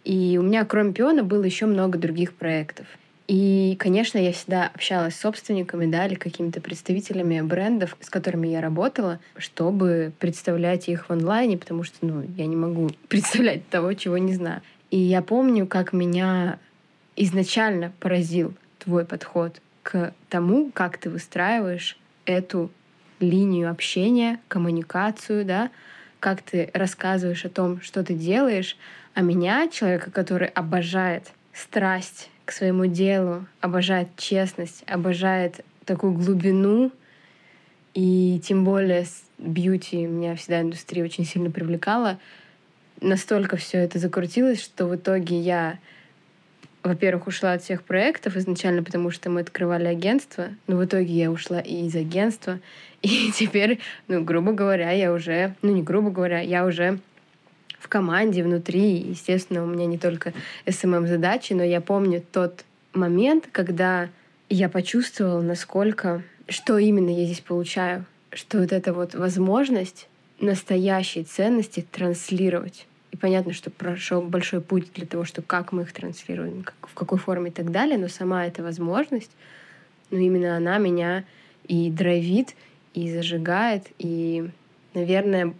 [0.04, 2.86] И у меня, кроме пиона, было еще много других проектов.
[3.28, 8.62] И, конечно, я всегда общалась с собственниками, да, или какими-то представителями брендов, с которыми я
[8.62, 14.18] работала, чтобы представлять их в онлайне, потому что, ну, я не могу представлять того, чего
[14.18, 14.62] не знаю.
[14.90, 16.60] И я помню, как меня
[17.16, 22.70] изначально поразил твой подход к тому, как ты выстраиваешь эту
[23.22, 25.70] линию общения, коммуникацию, да,
[26.20, 28.78] как ты рассказываешь о том, что ты делаешь,
[29.14, 36.92] а меня, человека, который обожает страсть к своему делу, обожает честность, обожает такую глубину,
[37.94, 39.06] и тем более
[39.38, 42.20] бьюти меня всегда индустрия очень сильно привлекала,
[43.02, 45.80] настолько все это закрутилось, что в итоге я,
[46.84, 51.32] во-первых, ушла от всех проектов изначально, потому что мы открывали агентство, но в итоге я
[51.32, 52.60] ушла и из агентства,
[53.02, 57.00] и теперь, ну, грубо говоря, я уже, ну, не грубо говоря, я уже
[57.80, 58.98] в команде, внутри.
[58.98, 60.34] Естественно, у меня не только
[60.66, 62.64] SMM-задачи, но я помню тот
[62.94, 64.10] момент, когда
[64.50, 70.08] я почувствовала, насколько, что именно я здесь получаю, что вот эта вот возможность
[70.40, 75.92] настоящие ценности транслировать и понятно, что прошел большой путь для того, что как мы их
[75.92, 79.32] транслируем, как, в какой форме и так далее, но сама эта возможность,
[80.10, 81.26] ну именно она меня
[81.68, 82.56] и драйвит,
[82.94, 84.50] и зажигает, и,
[84.94, 85.54] наверное,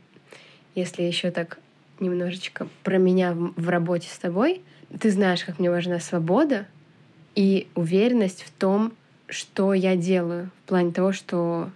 [0.76, 1.60] если еще так
[2.00, 4.62] немножечко про меня в, в работе с тобой,
[5.00, 6.68] ты знаешь, как мне важна свобода
[7.36, 8.94] и уверенность в том,
[9.28, 11.70] что я делаю, в плане того, что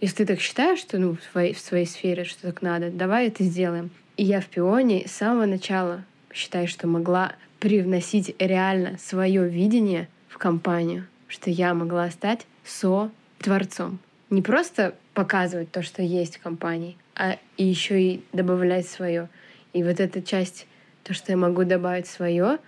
[0.00, 3.28] если ты так считаешь, что ну, в, своей, в своей сфере, что так надо, давай
[3.28, 3.90] это сделаем.
[4.16, 10.38] И я в пионе с самого начала считаю, что могла привносить реально свое видение в
[10.38, 13.98] компанию, что я могла стать со-творцом.
[14.30, 19.28] Не просто показывать то, что есть в компании, а еще и добавлять свое.
[19.72, 20.66] И вот эта часть,
[21.04, 22.58] то, что я могу добавить свое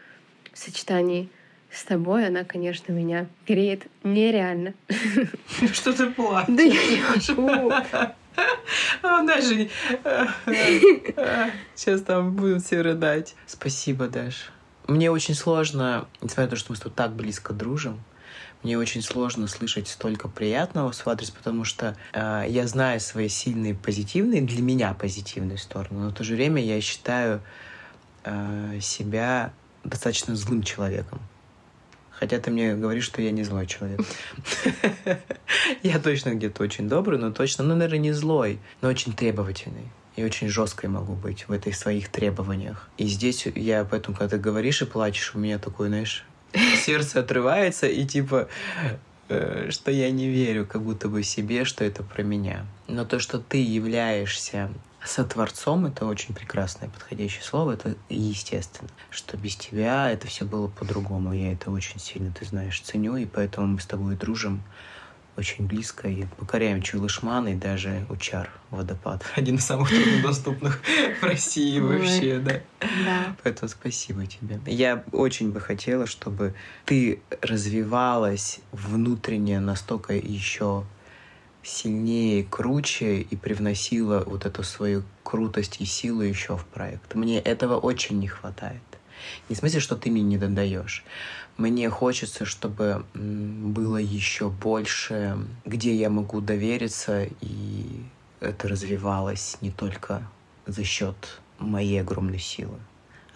[0.53, 1.29] в сочетании
[1.71, 4.75] с тобой, она, конечно, меня греет нереально.
[5.73, 6.55] Что ты плачешь?
[6.55, 7.73] Да я не могу.
[9.03, 9.69] Даже...
[11.75, 13.35] Сейчас там будут все рыдать.
[13.47, 14.51] Спасибо, Даш.
[14.87, 18.03] Мне очень сложно, несмотря на то, что мы с тобой так близко дружим,
[18.63, 23.75] мне очень сложно слышать столько приятного в адрес, потому что э, я знаю свои сильные
[23.75, 27.43] позитивные, для меня позитивные стороны, но в то же время я считаю
[28.25, 29.53] э, себя
[29.85, 31.21] достаточно злым человеком.
[32.19, 34.01] Хотя ты мне говоришь, что я не злой человек.
[35.83, 39.89] Я точно где-то очень добрый, но точно, ну, наверное, не злой, но очень требовательный.
[40.17, 42.89] И очень жесткой могу быть в этих своих требованиях.
[42.99, 46.25] И здесь я поэтому, когда ты говоришь и плачешь, у меня такое, знаешь,
[46.85, 48.49] сердце отрывается, и типа,
[49.29, 52.65] э, что я не верю как будто бы себе, что это про меня.
[52.87, 54.71] Но то, что ты являешься
[55.05, 61.33] сотворцом, это очень прекрасное подходящее слово, это естественно, что без тебя это все было по-другому.
[61.33, 64.63] Я это очень сильно, ты знаешь, ценю, и поэтому мы с тобой дружим
[65.37, 69.25] очень близко и покоряем Чулышман и даже Учар водопад.
[69.35, 70.81] Один из самых труднодоступных
[71.21, 72.61] в России вообще, да.
[73.05, 73.37] Да.
[73.43, 74.61] Поэтому спасибо тебе.
[74.67, 80.85] Я очень бы хотела, чтобы ты развивалась внутренне настолько еще
[81.65, 87.15] сильнее, круче и привносила вот эту свою крутость и силу еще в проект.
[87.15, 88.83] Мне этого очень не хватает.
[89.49, 91.05] Не в смысле, что ты мне не додаешь.
[91.57, 98.03] Мне хочется, чтобы было еще больше, где я могу довериться, и
[98.41, 100.29] это развивалось не только
[100.67, 102.79] за счет моей огромной силы.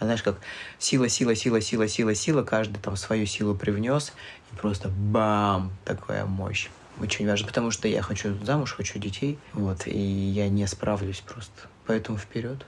[0.01, 0.41] А знаешь, как
[0.79, 4.13] сила, сила, сила, сила, сила, сила, каждый там свою силу привнес,
[4.53, 6.69] и просто бам, такая мощь
[7.01, 11.69] очень важно, потому что я хочу замуж, хочу детей, вот, и я не справлюсь просто.
[11.87, 12.65] Поэтому вперед,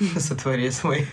[0.18, 1.06] сотворец мой.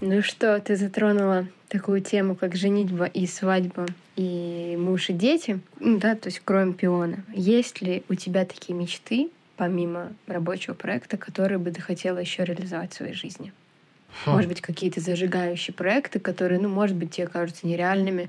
[0.00, 5.98] Ну что, ты затронула такую тему, как женитьба и свадьба, и муж и дети, ну,
[5.98, 7.24] да, то есть кроме пиона.
[7.34, 12.92] Есть ли у тебя такие мечты, помимо рабочего проекта, которые бы ты хотела еще реализовать
[12.92, 13.52] в своей жизни?
[14.24, 14.30] Хм.
[14.30, 18.28] Может быть, какие-то зажигающие проекты, которые, ну, может быть, тебе кажутся нереальными,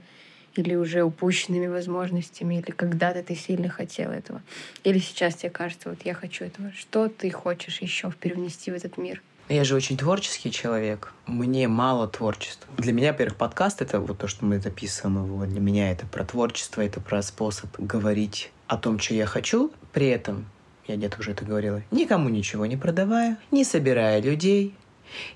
[0.57, 4.41] или уже упущенными возможностями, или когда-то ты сильно хотел этого,
[4.83, 6.71] или сейчас тебе кажется, вот я хочу этого.
[6.77, 9.21] Что ты хочешь еще привнести в этот мир?
[9.49, 11.13] Я же очень творческий человек.
[11.25, 12.69] Мне мало творчества.
[12.77, 15.45] Для меня, во-первых, подкаст— это вот то, что мы записываем его.
[15.45, 19.71] Для меня это про творчество, это про способ говорить о том, что я хочу.
[19.93, 20.47] При этом,
[20.85, 24.75] я где-то уже это говорила, никому ничего не продавая, не собирая людей,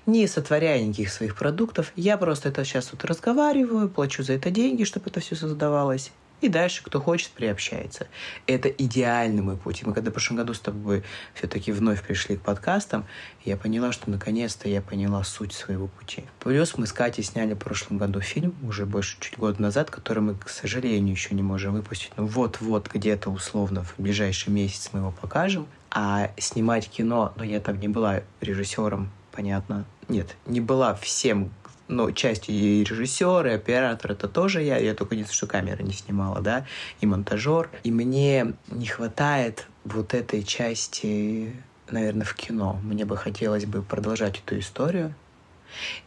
[0.06, 1.92] не сотворяя никаких своих продуктов.
[1.96, 6.12] Я просто это сейчас вот разговариваю, плачу за это деньги, чтобы это все создавалось.
[6.42, 8.08] И дальше, кто хочет, приобщается.
[8.48, 9.82] Это идеальный мой путь.
[9.82, 11.04] И мы когда в прошлом году с тобой
[11.34, 13.06] все-таки вновь пришли к подкастам,
[13.44, 16.24] я поняла, что наконец-то я поняла суть своего пути.
[16.40, 20.18] Плюс мы с Катей сняли в прошлом году фильм, уже больше чуть год назад, который
[20.18, 22.10] мы, к сожалению, еще не можем выпустить.
[22.16, 25.68] Но вот-вот где-то условно в ближайший месяц мы его покажем.
[25.92, 29.84] А снимать кино, но ну, я там не была режиссером, понятно.
[30.08, 31.50] Нет, не была всем
[31.88, 34.78] ну, частью и режиссер, и оператор, это тоже я.
[34.78, 36.66] Я только единственное, что камера не снимала, да,
[37.00, 37.70] и монтажер.
[37.84, 41.52] И мне не хватает вот этой части,
[41.90, 42.80] наверное, в кино.
[42.82, 45.14] Мне бы хотелось бы продолжать эту историю.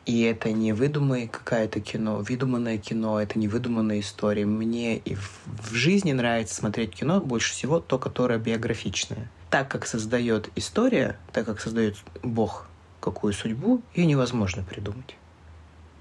[0.05, 4.45] И это не выдуманное какое-то кино, выдуманное кино, это не выдуманная история.
[4.45, 9.31] Мне и в, в жизни нравится смотреть кино больше всего то, которое биографичное.
[9.49, 12.67] Так как создает история, так как создает Бог
[13.05, 15.15] какую судьбу, ее невозможно придумать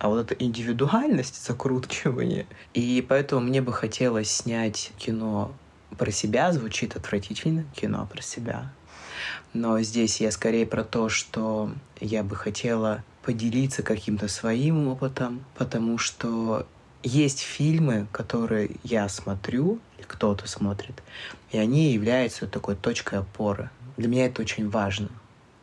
[0.05, 2.47] а вот эта индивидуальность, закручивание.
[2.75, 5.55] И поэтому мне бы хотелось снять кино
[5.97, 8.71] про себя, звучит отвратительно, кино про себя.
[9.55, 15.97] Но здесь я скорее про то, что я бы хотела поделиться каким-то своим опытом, потому
[15.97, 16.67] что
[17.03, 21.03] есть фильмы, которые я смотрю, или кто-то смотрит,
[21.51, 23.71] и они являются такой точкой опоры.
[23.97, 25.09] Для меня это очень важно,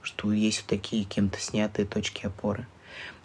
[0.02, 2.68] что есть такие кем-то снятые точки опоры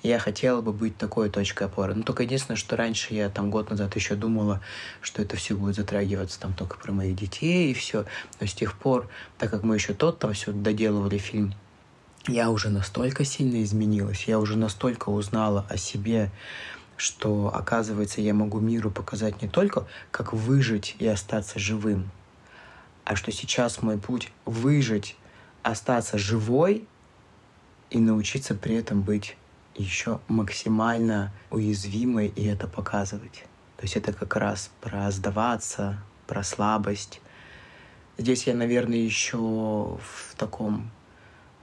[0.06, 1.94] я хотела бы быть такой точкой опоры.
[1.94, 4.60] Но только единственное, что раньше я там год назад еще думала,
[5.00, 8.04] что это все будет затрагиваться там только про моих детей и все.
[8.40, 9.08] Но с тех пор,
[9.38, 11.54] так как мы еще тот там все доделывали фильм,
[12.28, 16.30] я уже настолько сильно изменилась, я уже настолько узнала о себе,
[16.96, 22.10] что, оказывается, я могу миру показать не только, как выжить и остаться живым,
[23.04, 25.16] а что сейчас мой путь выжить,
[25.66, 26.86] остаться живой
[27.90, 29.36] и научиться при этом быть
[29.74, 33.44] еще максимально уязвимой и это показывать.
[33.76, 37.20] То есть это как раз про сдаваться, про слабость.
[38.16, 40.90] Здесь я, наверное, еще в таком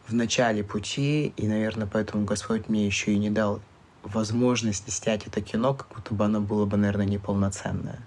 [0.08, 3.62] в начале пути, и, наверное, поэтому Господь мне еще и не дал
[4.04, 8.00] возможность снять это кино, как будто бы оно было бы, наверное, неполноценное.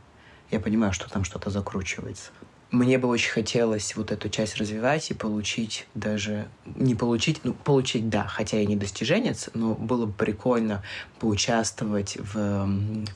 [0.51, 2.31] Я понимаю, что там что-то закручивается.
[2.73, 6.49] Мне бы очень хотелось вот эту часть развивать и получить даже...
[6.65, 10.83] Не получить, ну, получить, да, хотя я не достиженец, но было бы прикольно
[11.21, 12.69] поучаствовать в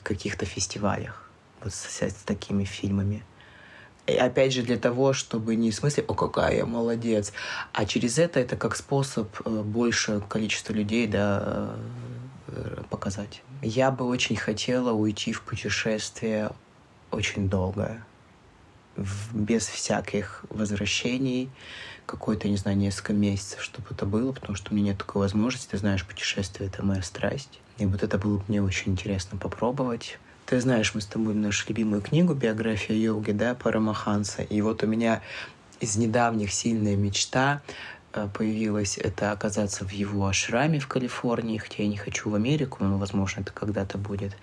[0.03, 1.29] каких-то фестивалях
[1.61, 3.23] вот с, с такими фильмами.
[4.07, 7.33] И опять же, для того, чтобы не в смысле «О, какая я молодец»,
[7.73, 11.75] а через это это как способ э, больше количество людей да,
[12.47, 13.43] э, показать.
[13.61, 16.51] Я бы очень хотела уйти в путешествие
[17.11, 18.05] очень долгое
[19.33, 21.49] без всяких возвращений,
[22.05, 25.71] какой-то, не знаю, несколько месяцев, чтобы это было, потому что у меня нет такой возможности.
[25.71, 27.59] Ты знаешь, путешествие— это моя страсть.
[27.77, 30.19] И вот это было бы мне очень интересно попробовать.
[30.45, 34.41] Ты знаешь, мы с тобой нашу любимую книгу «Биография йоги», да, Парамаханса.
[34.41, 35.21] И вот у меня
[35.79, 37.61] из недавних сильная мечта
[38.11, 42.97] появилось, это оказаться в его ашраме в Калифорнии, хотя я не хочу в Америку, но,
[42.97, 44.35] возможно, это когда-то будет.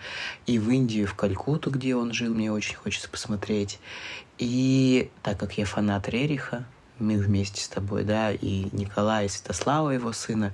[0.47, 3.79] И в Индию, в Калькуту, где он жил, мне очень хочется посмотреть.
[4.39, 6.65] И так как я фанат Рериха,
[6.99, 10.53] мы вместе с тобой, да, и Николая и Святослава, его сына,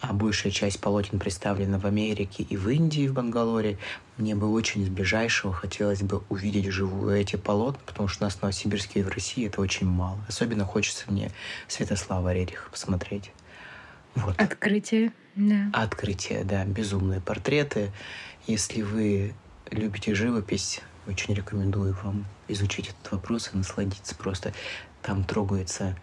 [0.00, 3.78] а большая часть полотен представлена в Америке и в Индии, в Бангалоре.
[4.16, 8.34] Мне бы очень из ближайшего хотелось бы увидеть живую эти полотна, потому что у нас
[8.36, 10.18] в Новосибирске и в России это очень мало.
[10.28, 11.30] Особенно хочется мне
[11.66, 13.32] Святослава Рериха посмотреть.
[14.14, 14.40] Вот.
[14.40, 15.70] Открытие, да.
[15.72, 17.90] Открытие, да, безумные портреты.
[18.46, 19.34] Если вы
[19.70, 24.52] любите живопись, очень рекомендую вам изучить этот вопрос и насладиться просто.
[25.02, 25.96] Там трогается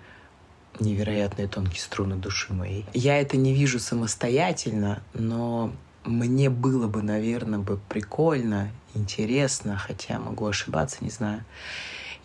[0.79, 2.85] невероятные тонкие струны души моей.
[2.93, 5.71] Я это не вижу самостоятельно, но
[6.03, 11.43] мне было бы, наверное, бы прикольно, интересно, хотя могу ошибаться, не знаю,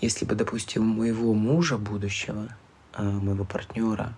[0.01, 2.49] если бы, допустим, моего мужа будущего,
[2.95, 4.15] э, моего партнера,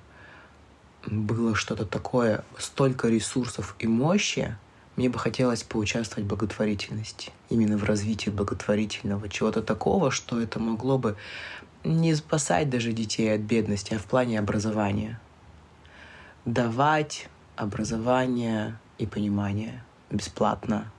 [1.07, 4.57] было что-то такое, столько ресурсов и мощи,
[4.97, 10.99] мне бы хотелось поучаствовать в благотворительности, именно в развитии благотворительного, чего-то такого, что это могло
[10.99, 11.17] бы
[11.85, 15.21] не спасать даже детей от бедности, а в плане образования.
[16.45, 20.91] Давать образование и понимание бесплатно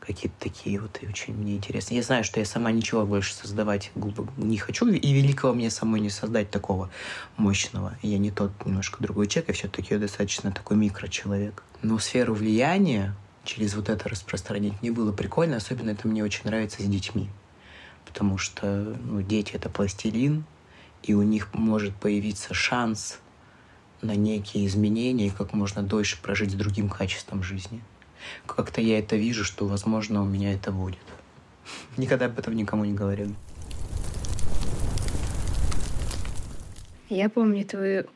[0.00, 1.94] какие-то такие вот и очень мне интересно.
[1.94, 3.92] Я знаю, что я сама ничего больше создавать
[4.36, 6.90] не хочу, и великого мне самой не создать такого
[7.36, 7.96] мощного.
[8.02, 11.62] Я не тот, немножко другой человек, я все-таки достаточно такой микрочеловек.
[11.82, 13.14] Но сферу влияния
[13.44, 17.28] через вот это распространить мне было прикольно, особенно это мне очень нравится с детьми.
[18.06, 20.44] Потому что ну, дети— это пластилин,
[21.02, 23.20] и у них может появиться шанс
[24.02, 27.80] на некие изменения и как можно дольше прожить с другим качеством жизни.
[28.46, 30.98] Как-то я это вижу, что, возможно, у меня это будет.
[31.96, 33.34] Никогда об этом никому не говорил.
[37.08, 38.06] Я помню твою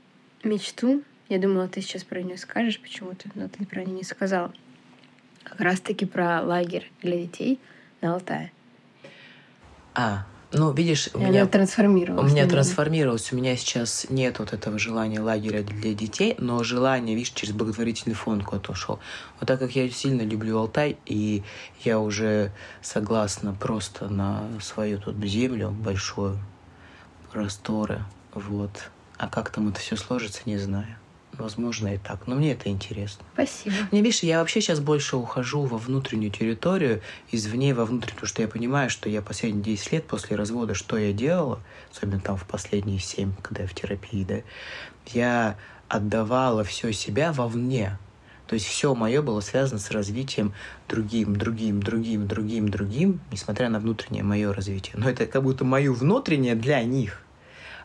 [0.42, 1.02] мечту.
[1.28, 4.52] Я думала, ты сейчас про нее скажешь почему-то, но ты про нее не сказала.
[5.42, 7.60] Как раз-таки про лагерь для детей
[8.00, 8.52] на Алтае.
[9.96, 12.22] А, ну, видишь, у меня трансформировалось.
[12.22, 12.64] У меня наверное.
[12.64, 13.32] трансформировалось.
[13.32, 18.14] У меня сейчас нет вот этого желания лагеря для детей, но желание, видишь, через благотворительный
[18.14, 19.00] фонд куда-то ушел.
[19.40, 21.42] Вот так как я сильно люблю Алтай, и
[21.82, 26.38] я уже согласна просто на свою тут землю большую,
[27.32, 28.90] просторы, вот.
[29.16, 30.96] А как там это все сложится, не знаю.
[31.38, 32.26] Возможно, и так.
[32.26, 33.24] Но мне это интересно.
[33.34, 33.74] Спасибо.
[33.90, 38.42] Мне, видишь, я вообще сейчас больше ухожу во внутреннюю территорию, извне во внутреннюю, потому что
[38.42, 41.60] я понимаю, что я последние 10 лет после развода, что я делала,
[41.92, 44.36] особенно там в последние 7, когда я в терапии, да,
[45.12, 45.56] я
[45.88, 47.98] отдавала все себя вовне.
[48.46, 50.54] То есть все мое было связано с развитием
[50.88, 54.94] другим, другим, другим, другим, другим, несмотря на внутреннее мое развитие.
[54.96, 57.22] Но это как будто мое внутреннее для них.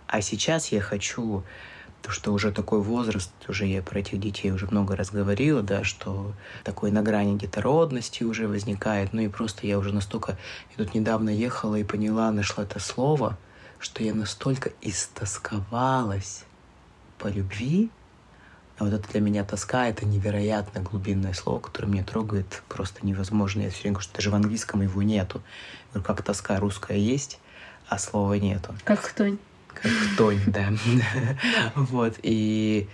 [0.07, 1.43] А сейчас я хочу
[2.01, 5.83] то, что уже такой возраст, уже я про этих детей уже много раз говорила, да,
[5.83, 6.33] что
[6.63, 10.37] такой на грани детородности уже возникает, ну и просто я уже настолько,
[10.75, 13.37] я тут недавно ехала и поняла, нашла это слово,
[13.79, 16.43] что я настолько истосковалась
[17.17, 17.89] по любви,
[18.77, 23.61] а вот это для меня тоска, это невероятно глубинное слово, которое меня трогает просто невозможно.
[23.61, 25.43] Я все время говорю, что даже в английском его нету.
[25.93, 27.39] Я говорю, как тоска русская есть,
[27.87, 28.73] а слова нету.
[28.83, 29.37] Как хтонь
[29.73, 30.69] как тонь, да.
[31.75, 32.87] Вот, и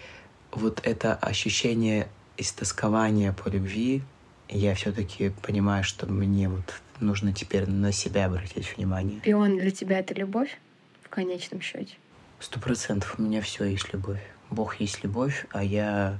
[0.52, 2.08] вот это ощущение
[2.38, 4.02] истоскования по любви,
[4.50, 9.20] я все-таки понимаю, что мне вот нужно теперь на себя обратить внимание.
[9.24, 10.58] И он для тебя это любовь
[11.04, 11.96] в конечном счете?
[12.40, 14.22] Сто процентов у меня все есть любовь.
[14.50, 16.20] Бог есть любовь, а я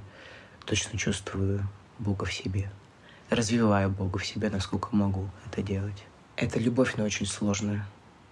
[0.66, 1.66] точно чувствую
[1.98, 2.70] Бога в себе.
[3.30, 6.04] Развиваю Бога в себе, насколько могу это делать.
[6.36, 7.86] Это любовь, но очень сложная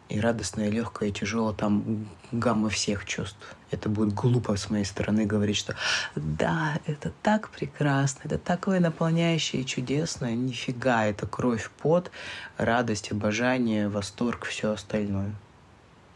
[0.09, 3.57] и радостное, и легкое, и тяжелое, там гамма всех чувств.
[3.71, 5.75] Это будет глупо с моей стороны говорить, что
[6.15, 10.35] да, это так прекрасно, это такое наполняющее и чудесное.
[10.35, 12.11] Нифига, это кровь, пот,
[12.57, 15.35] радость, обожание, восторг, все остальное.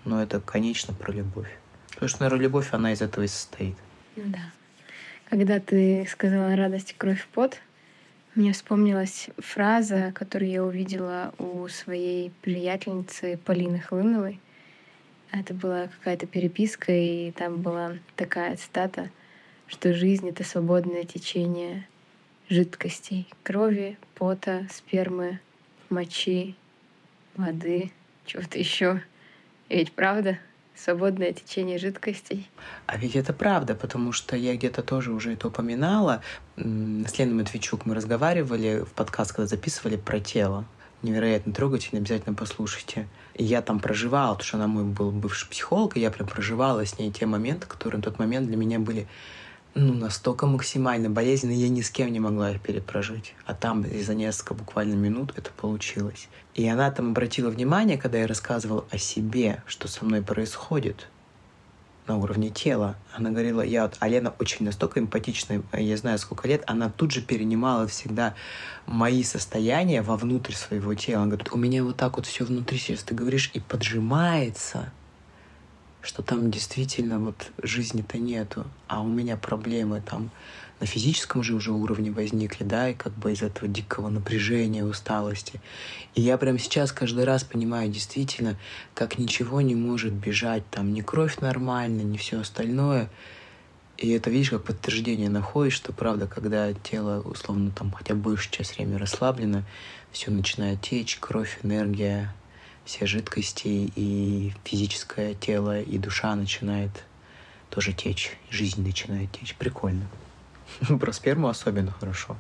[0.05, 1.51] Но это, конечно, про любовь.
[1.91, 3.77] Потому что, наверное, любовь, она из этого и состоит.
[4.17, 4.53] Да.
[5.29, 7.59] Когда ты сказала радость, кровь, пот,
[8.35, 14.39] мне вспомнилась фраза, которую я увидела у своей приятельницы Полины Хлыновой.
[15.33, 19.11] Это была какая-то переписка, и там была такая цитата,
[19.67, 21.87] что жизнь— это свободное течение
[22.49, 25.41] жидкостей, крови, пота, спермы,
[25.89, 26.57] мочи,
[27.37, 27.91] воды,
[28.27, 29.03] чего-то еще.
[29.69, 30.39] Ведь правда?
[30.75, 32.49] Свободное течение жидкостей.
[32.87, 36.23] А ведь это правда, потому что я где-то тоже уже это упоминала.
[36.57, 40.65] С Леной Матвейчук мы разговаривали в подкаст, когда записывали про тело.
[41.03, 43.09] Невероятно трогательно, обязательно послушайте.
[43.35, 46.85] И я там проживала, потому что она мой был бывший психолог, и я прям проживала
[46.85, 49.07] с ней те моменты, которые на тот момент для меня были
[49.75, 53.35] ну, настолько максимально болезненно, я ни с кем не могла их перепрожить.
[53.47, 56.29] А там за несколько буквально минут это получилось.
[56.55, 61.09] И она там обратила внимание, когда я рассказывал о себе, что со мной происходит
[62.09, 62.97] на уровне тела.
[63.15, 67.23] Она говорила, я вот, Алена очень настолько эмпатичная, я знаю, сколько лет, она тут же
[67.23, 68.35] перенимала всегда
[68.87, 71.23] мои состояния вовнутрь своего тела.
[71.23, 74.93] Она говорит, у меня вот так вот все внутри сейчас, ты говоришь, и поджимается
[76.03, 80.31] что там действительно вот жизни-то нету, а у меня проблемы там
[80.81, 85.61] на физическом же уже уровне возникли, да, и как бы из этого дикого напряжения, усталости.
[86.15, 88.57] И я прямо сейчас каждый раз понимаю действительно,
[88.95, 93.11] как ничего не может бежать, там ни кровь нормально, ни все остальное.
[93.99, 98.51] И это, видишь, как подтверждение находишь, что правда, когда тело, условно, там хотя бы большую
[98.51, 99.65] часть времени расслаблено,
[100.11, 102.35] все начинает течь, кровь, энергия,
[102.85, 106.91] все жидкости, и физическое тело, и душа начинает
[107.71, 109.55] тоже течь, жизнь начинает течь.
[109.55, 110.07] Прикольно.
[111.01, 112.37] Про сперму особенно хорошо.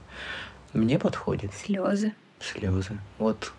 [0.72, 1.52] Мне подходит.
[1.54, 2.14] Слезы.
[2.40, 2.98] Слезы.
[3.18, 3.52] Вот.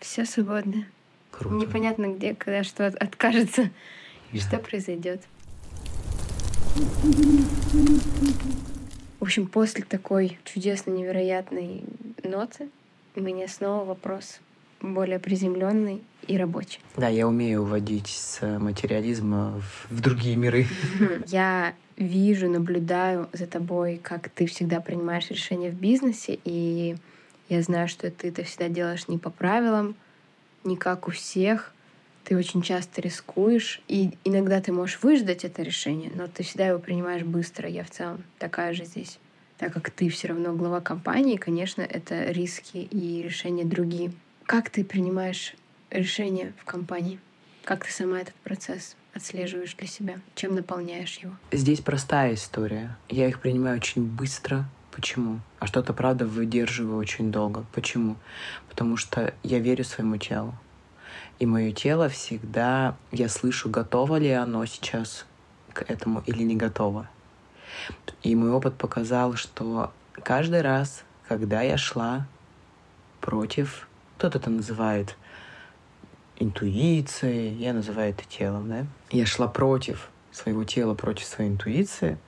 [0.00, 0.86] Все свободно.
[1.30, 1.54] Круто.
[1.54, 3.70] Непонятно, где, когда что откажется,
[4.32, 5.22] и что произойдет.
[9.18, 11.84] В общем, после такой чудесной, невероятной
[12.22, 12.68] ноты
[13.16, 14.40] у меня снова вопрос
[14.80, 16.80] более приземленный и рабочий.
[16.96, 19.60] Да, я умею уводить с материализма
[19.90, 20.66] в, другие миры.
[21.26, 26.96] Я вижу, наблюдаю за тобой, как ты всегда принимаешь решения в бизнесе, и
[27.48, 29.94] я знаю, что ты это всегда делаешь не по правилам,
[30.64, 31.72] не как у всех.
[32.24, 36.78] Ты очень часто рискуешь, и иногда ты можешь выждать это решение, но ты всегда его
[36.78, 37.68] принимаешь быстро.
[37.68, 39.18] Я в целом такая же здесь.
[39.58, 44.12] Так как ты все равно глава компании, конечно, это риски и решения другие.
[44.50, 45.54] Как ты принимаешь
[45.90, 47.20] решения в компании?
[47.62, 50.16] Как ты сама этот процесс отслеживаешь для себя?
[50.34, 51.34] Чем наполняешь его?
[51.52, 52.96] Здесь простая история.
[53.08, 54.64] Я их принимаю очень быстро.
[54.90, 55.38] Почему?
[55.60, 57.64] А что-то, правда, выдерживаю очень долго.
[57.72, 58.16] Почему?
[58.68, 60.52] Потому что я верю своему телу.
[61.38, 65.26] И мое тело всегда, я слышу, готово ли оно сейчас
[65.72, 67.08] к этому или не готово.
[68.24, 72.26] И мой опыт показал, что каждый раз, когда я шла
[73.20, 73.86] против,
[74.20, 75.16] кто-то это называет
[76.38, 78.86] интуицией, я называю это телом, да?
[79.10, 82.18] Я шла против своего тела, против своей интуиции,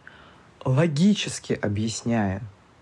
[0.65, 2.41] логически объясняя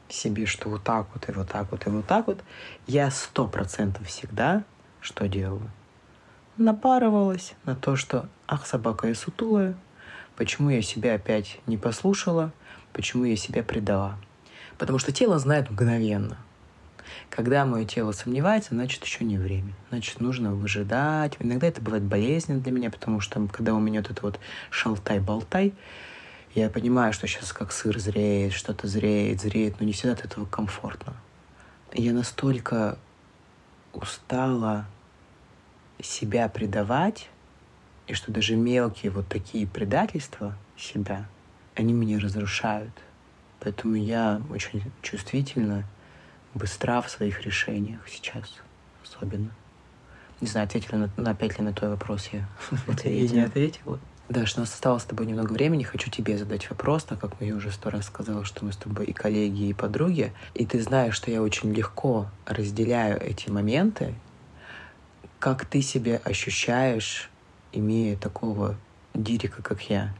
[0.08, 2.38] себе, что вот так вот и вот так вот и вот так вот,
[2.86, 4.62] я сто процентов всегда
[5.00, 5.68] что делала?
[6.56, 9.74] Напарывалась на то, что ах, собака я сутулая,
[10.36, 12.52] почему я себя опять не послушала,
[12.92, 14.16] почему я себя предала.
[14.78, 16.38] Потому что тело знает мгновенно–
[17.28, 19.72] когда мое тело сомневается, значит, еще не время.
[19.90, 21.36] Значит, нужно выжидать.
[21.38, 24.40] Иногда это бывает болезненно для меня, потому что когда у меня вот это вот
[24.70, 25.74] шалтай-болтай,
[26.54, 30.46] я понимаю, что сейчас как сыр зреет, что-то зреет, зреет, но не всегда от этого
[30.46, 31.14] комфортно.
[31.92, 32.98] Я настолько
[33.92, 34.86] устала
[36.02, 37.28] себя предавать,
[38.06, 41.28] и что даже мелкие вот такие предательства себя,
[41.76, 42.92] они меня разрушают.
[43.60, 45.84] Поэтому я очень чувствительна
[46.54, 48.60] быстра в своих решениях сейчас
[49.20, 49.50] особенно.
[50.40, 52.48] Не знаю, ответила на, на опять ли на твой вопрос я.
[53.04, 53.98] Я не ответила.
[54.28, 57.34] Да, что у нас осталось с тобой немного времени, хочу тебе задать вопрос, так как
[57.40, 60.80] я уже сто раз сказала, что мы с тобой и коллеги, и подруги, и ты
[60.80, 64.14] знаешь, что я очень легко разделяю эти моменты.
[65.40, 67.28] Как ты себя ощущаешь,
[67.72, 68.76] имея такого
[69.14, 70.14] дирика, как я?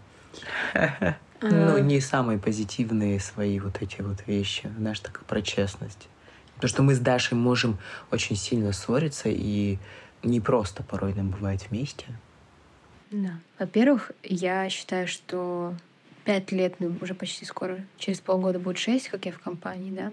[1.43, 6.07] Ну, не самые позитивные свои вот эти вот вещи, знаешь, такая про честность.
[6.61, 7.78] Потому что мы с Дашей можем
[8.11, 9.78] очень сильно ссориться, и
[10.22, 12.04] не просто порой нам бывает вместе.
[13.11, 13.40] Да.
[13.58, 15.74] Во-первых, я считаю, что
[16.26, 20.12] пять лет, ну уже почти скоро, через полгода будет шесть, как я в компании, да.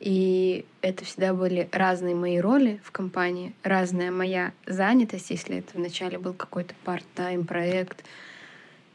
[0.00, 6.18] И это всегда были разные мои роли в компании, разная моя занятость, если это вначале
[6.18, 8.04] был какой-то part-time проект,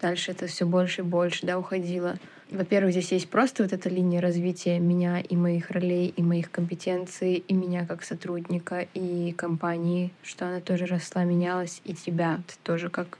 [0.02, 2.18] дальше это все больше и больше, да, уходило.
[2.56, 7.44] Во-первых, здесь есть просто вот эта линия развития меня и моих ролей, и моих компетенций,
[7.46, 12.90] и меня как сотрудника, и компании, что она тоже росла, менялась, и тебя ты тоже
[12.90, 13.20] как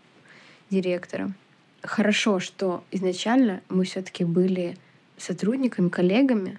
[0.70, 1.34] директора.
[1.82, 4.78] Хорошо, что изначально мы все таки были
[5.18, 6.58] сотрудниками, коллегами.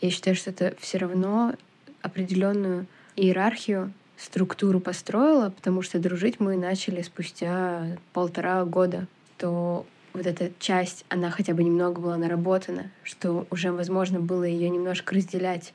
[0.00, 1.56] Я считаю, что это все равно
[2.00, 2.86] определенную
[3.16, 9.08] иерархию, структуру построила, потому что дружить мы начали спустя полтора года.
[9.36, 9.84] То
[10.14, 15.14] вот эта часть, она хотя бы немного была наработана, что уже возможно было ее немножко
[15.14, 15.74] разделять.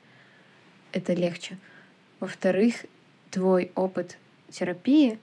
[0.93, 1.57] Это легче.
[2.21, 2.85] Во-вторых,
[3.29, 4.17] твой опыт
[4.49, 5.19] терапии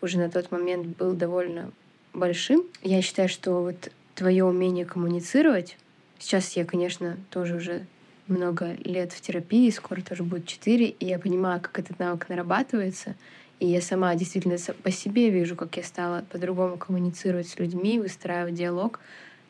[0.00, 1.72] уже на тот момент был довольно
[2.14, 2.64] большим.
[2.82, 5.76] Я считаю, что вот твое умение коммуницировать,
[6.18, 7.86] сейчас я, конечно, тоже уже
[8.28, 13.16] много лет в терапии, скоро тоже будет четыре, и я понимаю, как этот навык нарабатывается,
[13.60, 18.54] и я сама действительно по себе вижу, как я стала по-другому коммуницировать с людьми, выстраивать
[18.54, 19.00] диалог.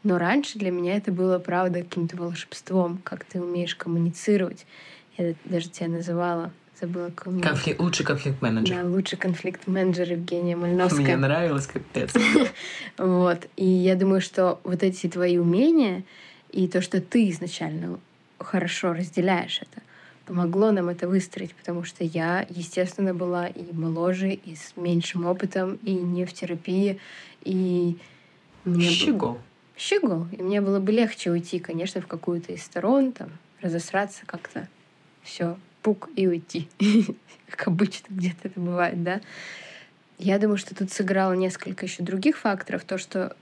[0.02, 4.66] Но раньше для меня это было, правда, каким-то волшебством, как ты умеешь коммуницировать.
[5.16, 7.40] Я даже тебя называла забыла кому.
[7.40, 8.76] Конфликт, лучший конфликт-менеджер.
[8.76, 11.02] Да, лучший конфликт-менеджер Евгения Мальновская.
[11.02, 12.14] Мне нравилось, капец.
[12.98, 13.46] вот.
[13.56, 16.04] И я думаю, что вот эти твои умения
[16.50, 18.00] и то, что ты изначально
[18.38, 19.82] хорошо разделяешь это,
[20.30, 25.74] помогло нам это выстроить, потому что я, естественно, была и моложе, и с меньшим опытом,
[25.82, 27.00] и не в терапии,
[27.42, 27.98] и
[28.64, 29.32] мне Щегол.
[29.32, 29.40] Было...
[29.76, 30.26] Щегол.
[30.30, 34.68] И мне было бы легче уйти, конечно, в какую-то из сторон, там, разосраться как-то,
[35.24, 36.68] все, пук и уйти.
[37.48, 39.20] как обычно где-то это бывает, да.
[40.16, 42.84] Я думаю, что тут сыграло несколько еще других факторов.
[42.84, 43.34] То, что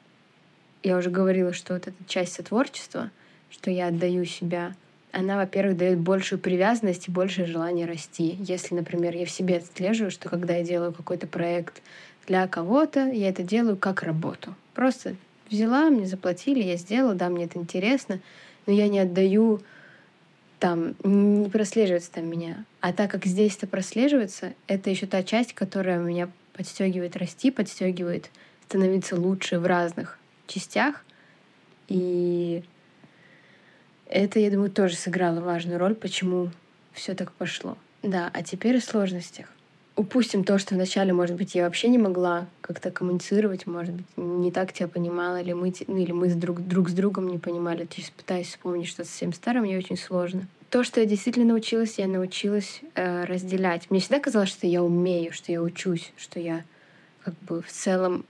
[0.83, 3.11] я уже говорила, что вот эта часть сотворчества,
[3.51, 4.75] что я отдаю себя
[5.13, 8.37] она, во-первых, дает большую привязанность и большее желание расти.
[8.41, 11.83] Если, например, я в себе отслеживаю, что когда я делаю какой-то проект
[12.27, 14.55] для кого-то, я это делаю как работу.
[14.75, 15.15] Просто
[15.51, 18.21] взяла, мне заплатили, я сделала, да, мне это интересно,
[18.67, 19.61] но я не отдаю
[20.59, 22.65] там не прослеживается там меня.
[22.81, 28.31] А так как здесь это прослеживается, это еще та часть, которая меня подстегивает расти, подстегивает
[28.67, 31.05] становиться лучше в разных частях.
[31.89, 32.63] И
[34.09, 36.51] это, я думаю, тоже сыграло важную роль, почему
[36.93, 37.77] все так пошло.
[38.03, 39.47] Да, а теперь о сложностях.
[39.97, 44.53] Упустим то, что вначале, может быть, я вообще не могла как-то коммуницировать, может быть, не
[44.53, 47.85] так тебя понимала, или мы, ну, или мы с друг, друг с другом не понимали.
[47.85, 50.47] То есть пытаюсь вспомнить что-то совсем старое, мне очень сложно.
[50.71, 53.91] То, что я действительно научилась, я научилась э, разделять.
[53.91, 56.63] Мне всегда казалось, что я умею, что я учусь, что я
[57.25, 58.25] как бы в целом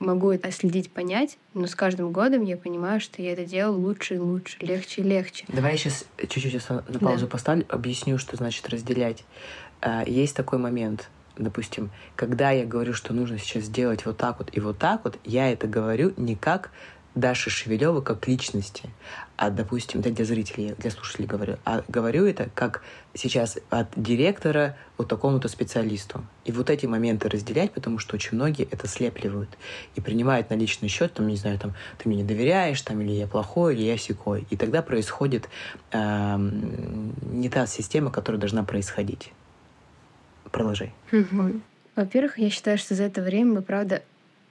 [0.00, 4.16] могу это следить, понять, но с каждым годом я понимаю, что я это делаю лучше
[4.16, 5.44] и лучше, легче и легче.
[5.48, 7.30] Давай я сейчас чуть-чуть на паузу да.
[7.30, 9.24] поставлю, объясню, что значит разделять.
[9.80, 14.48] А, есть такой момент, допустим, когда я говорю, что нужно сейчас сделать вот так вот
[14.52, 16.70] и вот так вот, я это говорю не как
[17.14, 18.88] Даши Шевелева как личности,
[19.36, 22.82] а, допустим, да, для зрителей, для слушателей говорю, а говорю это как
[23.14, 26.24] сейчас от директора вот такому-то специалисту.
[26.44, 29.50] И вот эти моменты разделять, потому что очень многие это слепливают
[29.96, 33.12] и принимают на личный счет, там, не знаю, там, ты мне не доверяешь, там, или
[33.12, 34.46] я плохой, или я секой.
[34.50, 35.48] И тогда происходит
[35.90, 39.32] э, не та система, которая должна происходить.
[40.52, 40.92] Продолжай.
[41.96, 44.02] Во-первых, я считаю, что за это время мы, правда,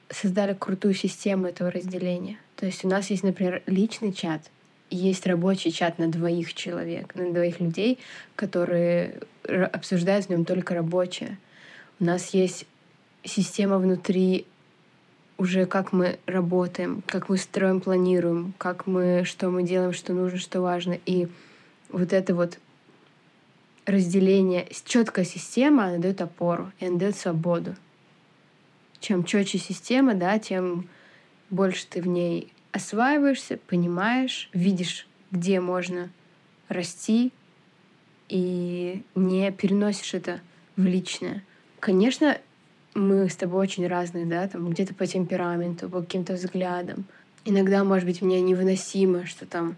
[0.10, 2.38] создали крутую систему этого разделения.
[2.60, 4.42] То есть у нас есть, например, личный чат,
[4.90, 8.00] есть рабочий чат на двоих человек, на двоих людей,
[8.36, 11.38] которые обсуждают в нем только рабочее.
[12.02, 12.66] У нас есть
[13.24, 14.46] система внутри
[15.38, 20.38] уже как мы работаем, как мы строим, планируем, как мы, что мы делаем, что нужно,
[20.38, 20.98] что важно.
[21.06, 21.30] И
[21.88, 22.60] вот это вот
[23.86, 27.74] разделение, четкая система, она дает опору, и она дает свободу.
[29.00, 30.90] Чем четче система, да, тем
[31.50, 36.10] больше ты в ней осваиваешься, понимаешь, видишь, где можно
[36.68, 37.32] расти,
[38.30, 40.40] и не переносишь это
[40.76, 41.44] в личное.
[41.80, 42.38] Конечно,
[42.94, 47.06] мы с тобой очень разные, да, там где-то по темпераменту, по каким-то взглядам.
[47.46, 49.76] Иногда, может быть, мне невыносимо, что там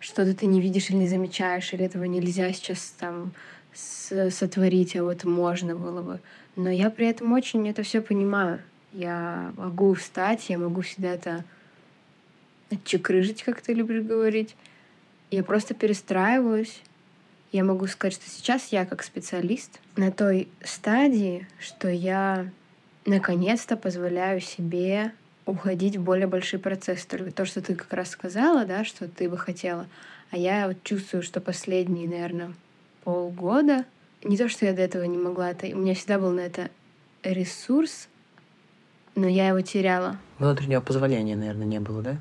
[0.00, 3.32] что-то ты не видишь или не замечаешь, или этого нельзя сейчас там
[3.72, 6.20] сотворить, а вот можно было бы.
[6.56, 8.60] Но я при этом очень это все понимаю.
[8.92, 11.44] Я могу встать, я могу всегда это
[12.70, 14.54] отчекрыжить, как ты любишь говорить.
[15.30, 16.82] Я просто перестраиваюсь.
[17.52, 22.50] Я могу сказать, что сейчас я как специалист на той стадии, что я
[23.04, 25.12] наконец-то позволяю себе
[25.44, 27.06] уходить в более большие процессы.
[27.06, 29.86] Только то, что ты как раз сказала, да, что ты бы хотела.
[30.30, 32.54] А я вот чувствую, что последние, наверное,
[33.04, 33.84] полгода,
[34.22, 36.70] не то, что я до этого не могла, это, у меня всегда был на это
[37.22, 38.08] ресурс,
[39.14, 40.18] но я его теряла.
[40.38, 42.16] Внутреннего позволения, наверное, не было, да?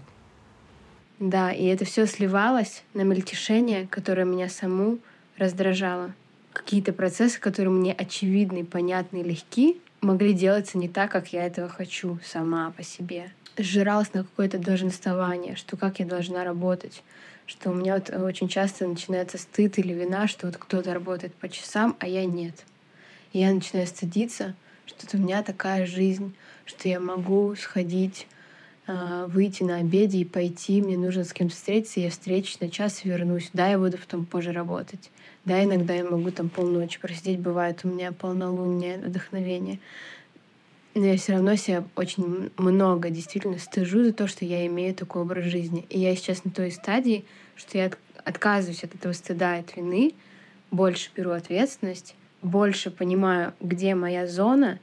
[1.19, 4.97] Да, и это все сливалось на мельтешение, которое меня саму
[5.37, 6.13] раздражало.
[6.51, 12.19] Какие-то процессы, которые мне очевидны, понятны, легки, могли делаться не так, как я этого хочу
[12.25, 13.31] сама по себе.
[13.57, 17.03] Сжиралась на какое-то долженствование, что как я должна работать,
[17.45, 21.49] что у меня вот очень часто начинается стыд или вина, что вот кто-то работает по
[21.49, 22.65] часам, а я нет.
[23.33, 26.33] И я начинаю стыдиться, что у меня такая жизнь,
[26.65, 28.27] что я могу сходить,
[28.87, 33.01] а, выйти на обеде и пойти, мне нужно с кем-то встретиться, я встречусь на час
[33.03, 33.49] и вернусь.
[33.53, 35.11] Да, я буду потом позже работать.
[35.45, 39.79] Да, иногда я могу там полночи просидеть, бывает у меня полнолуние, вдохновение.
[40.93, 45.21] Но я все равно себя очень много действительно стыжу за то, что я имею такой
[45.21, 45.85] образ жизни.
[45.89, 47.23] И я сейчас на той стадии,
[47.55, 47.91] что я
[48.25, 50.13] отказываюсь от этого стыда, от вины,
[50.69, 54.79] больше беру ответственность, больше понимаю, где моя зона,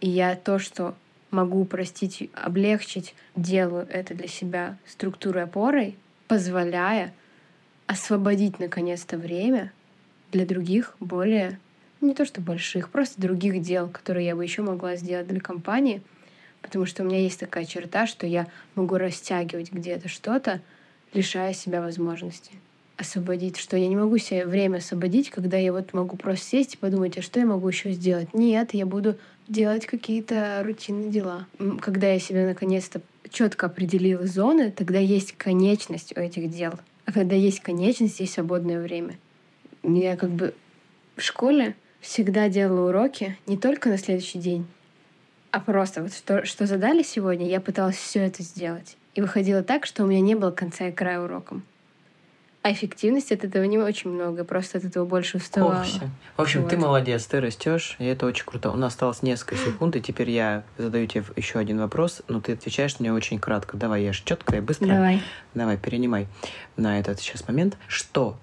[0.00, 0.94] и я то, что
[1.32, 5.96] могу простить, облегчить, делаю это для себя структурой опорой,
[6.28, 7.12] позволяя
[7.86, 9.72] освободить наконец-то время
[10.30, 11.58] для других более,
[12.00, 16.02] не то что больших, просто других дел, которые я бы еще могла сделать для компании,
[16.60, 20.60] потому что у меня есть такая черта, что я могу растягивать где-то что-то,
[21.12, 22.52] лишая себя возможности
[23.02, 26.78] освободить, что я не могу себе время освободить, когда я вот могу просто сесть и
[26.78, 28.32] подумать, а что я могу еще сделать?
[28.32, 31.46] Нет, я буду делать какие-то рутинные дела.
[31.80, 36.72] Когда я себе наконец-то четко определила зоны, тогда есть конечность у этих дел.
[37.04, 39.18] А когда есть конечность, есть свободное время.
[39.82, 40.54] Я как бы
[41.16, 44.66] в школе всегда делала уроки не только на следующий день,
[45.50, 48.96] а просто вот что, что задали сегодня, я пыталась все это сделать.
[49.14, 51.62] И выходило так, что у меня не было конца и края уроком.
[52.62, 55.84] А эффективности от этого не очень много, просто от этого больше уставала.
[56.36, 56.70] В общем, вот.
[56.70, 58.70] ты молодец, ты растешь, и это очень круто.
[58.70, 62.52] У нас осталось несколько секунд, и теперь я задаю тебе еще один вопрос, но ты
[62.52, 63.76] отвечаешь мне очень кратко.
[63.76, 64.86] Давай, я же четко и быстро.
[64.86, 65.20] Давай.
[65.54, 66.28] Давай, перенимай
[66.76, 67.76] на этот сейчас момент.
[67.88, 68.36] Что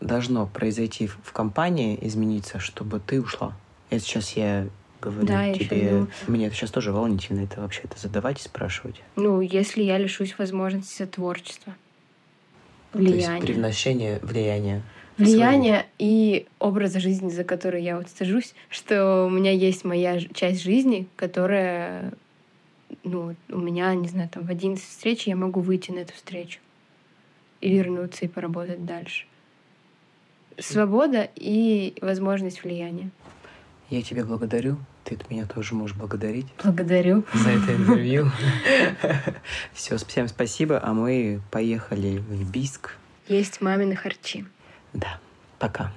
[0.00, 3.54] должно произойти в компании, измениться, чтобы ты ушла?
[3.90, 4.68] Это сейчас я
[5.00, 5.64] говорю Да, тебе.
[5.64, 6.08] щас думаю.
[6.28, 9.02] Мне это сейчас тоже волнительно это вообще это задавать и спрашивать.
[9.16, 11.74] Ну, если я лишусь возможности творчества,
[12.94, 14.82] То есть привношение влияния.
[15.18, 20.62] Влияние и образа жизни, за который я вот стыжусь, что у меня есть моя часть
[20.62, 22.12] жизни, которая,
[23.04, 26.58] ну, у меня, не знаю, там в 11 встреч я могу выйти на эту встречу
[27.60, 29.26] и вернуться и поработать дальше.
[30.58, 33.10] Свобода и возможность влияния.
[33.90, 34.78] Я тебя благодарю.
[35.04, 37.24] Ты меня тоже можешь благодарить Благодарю.
[37.34, 38.30] за это интервью.
[39.74, 42.92] Все, всем спасибо, а мы поехали в Бийск.
[43.28, 44.46] Есть мамины харчи.
[44.94, 45.18] Да,
[45.58, 45.92] пока.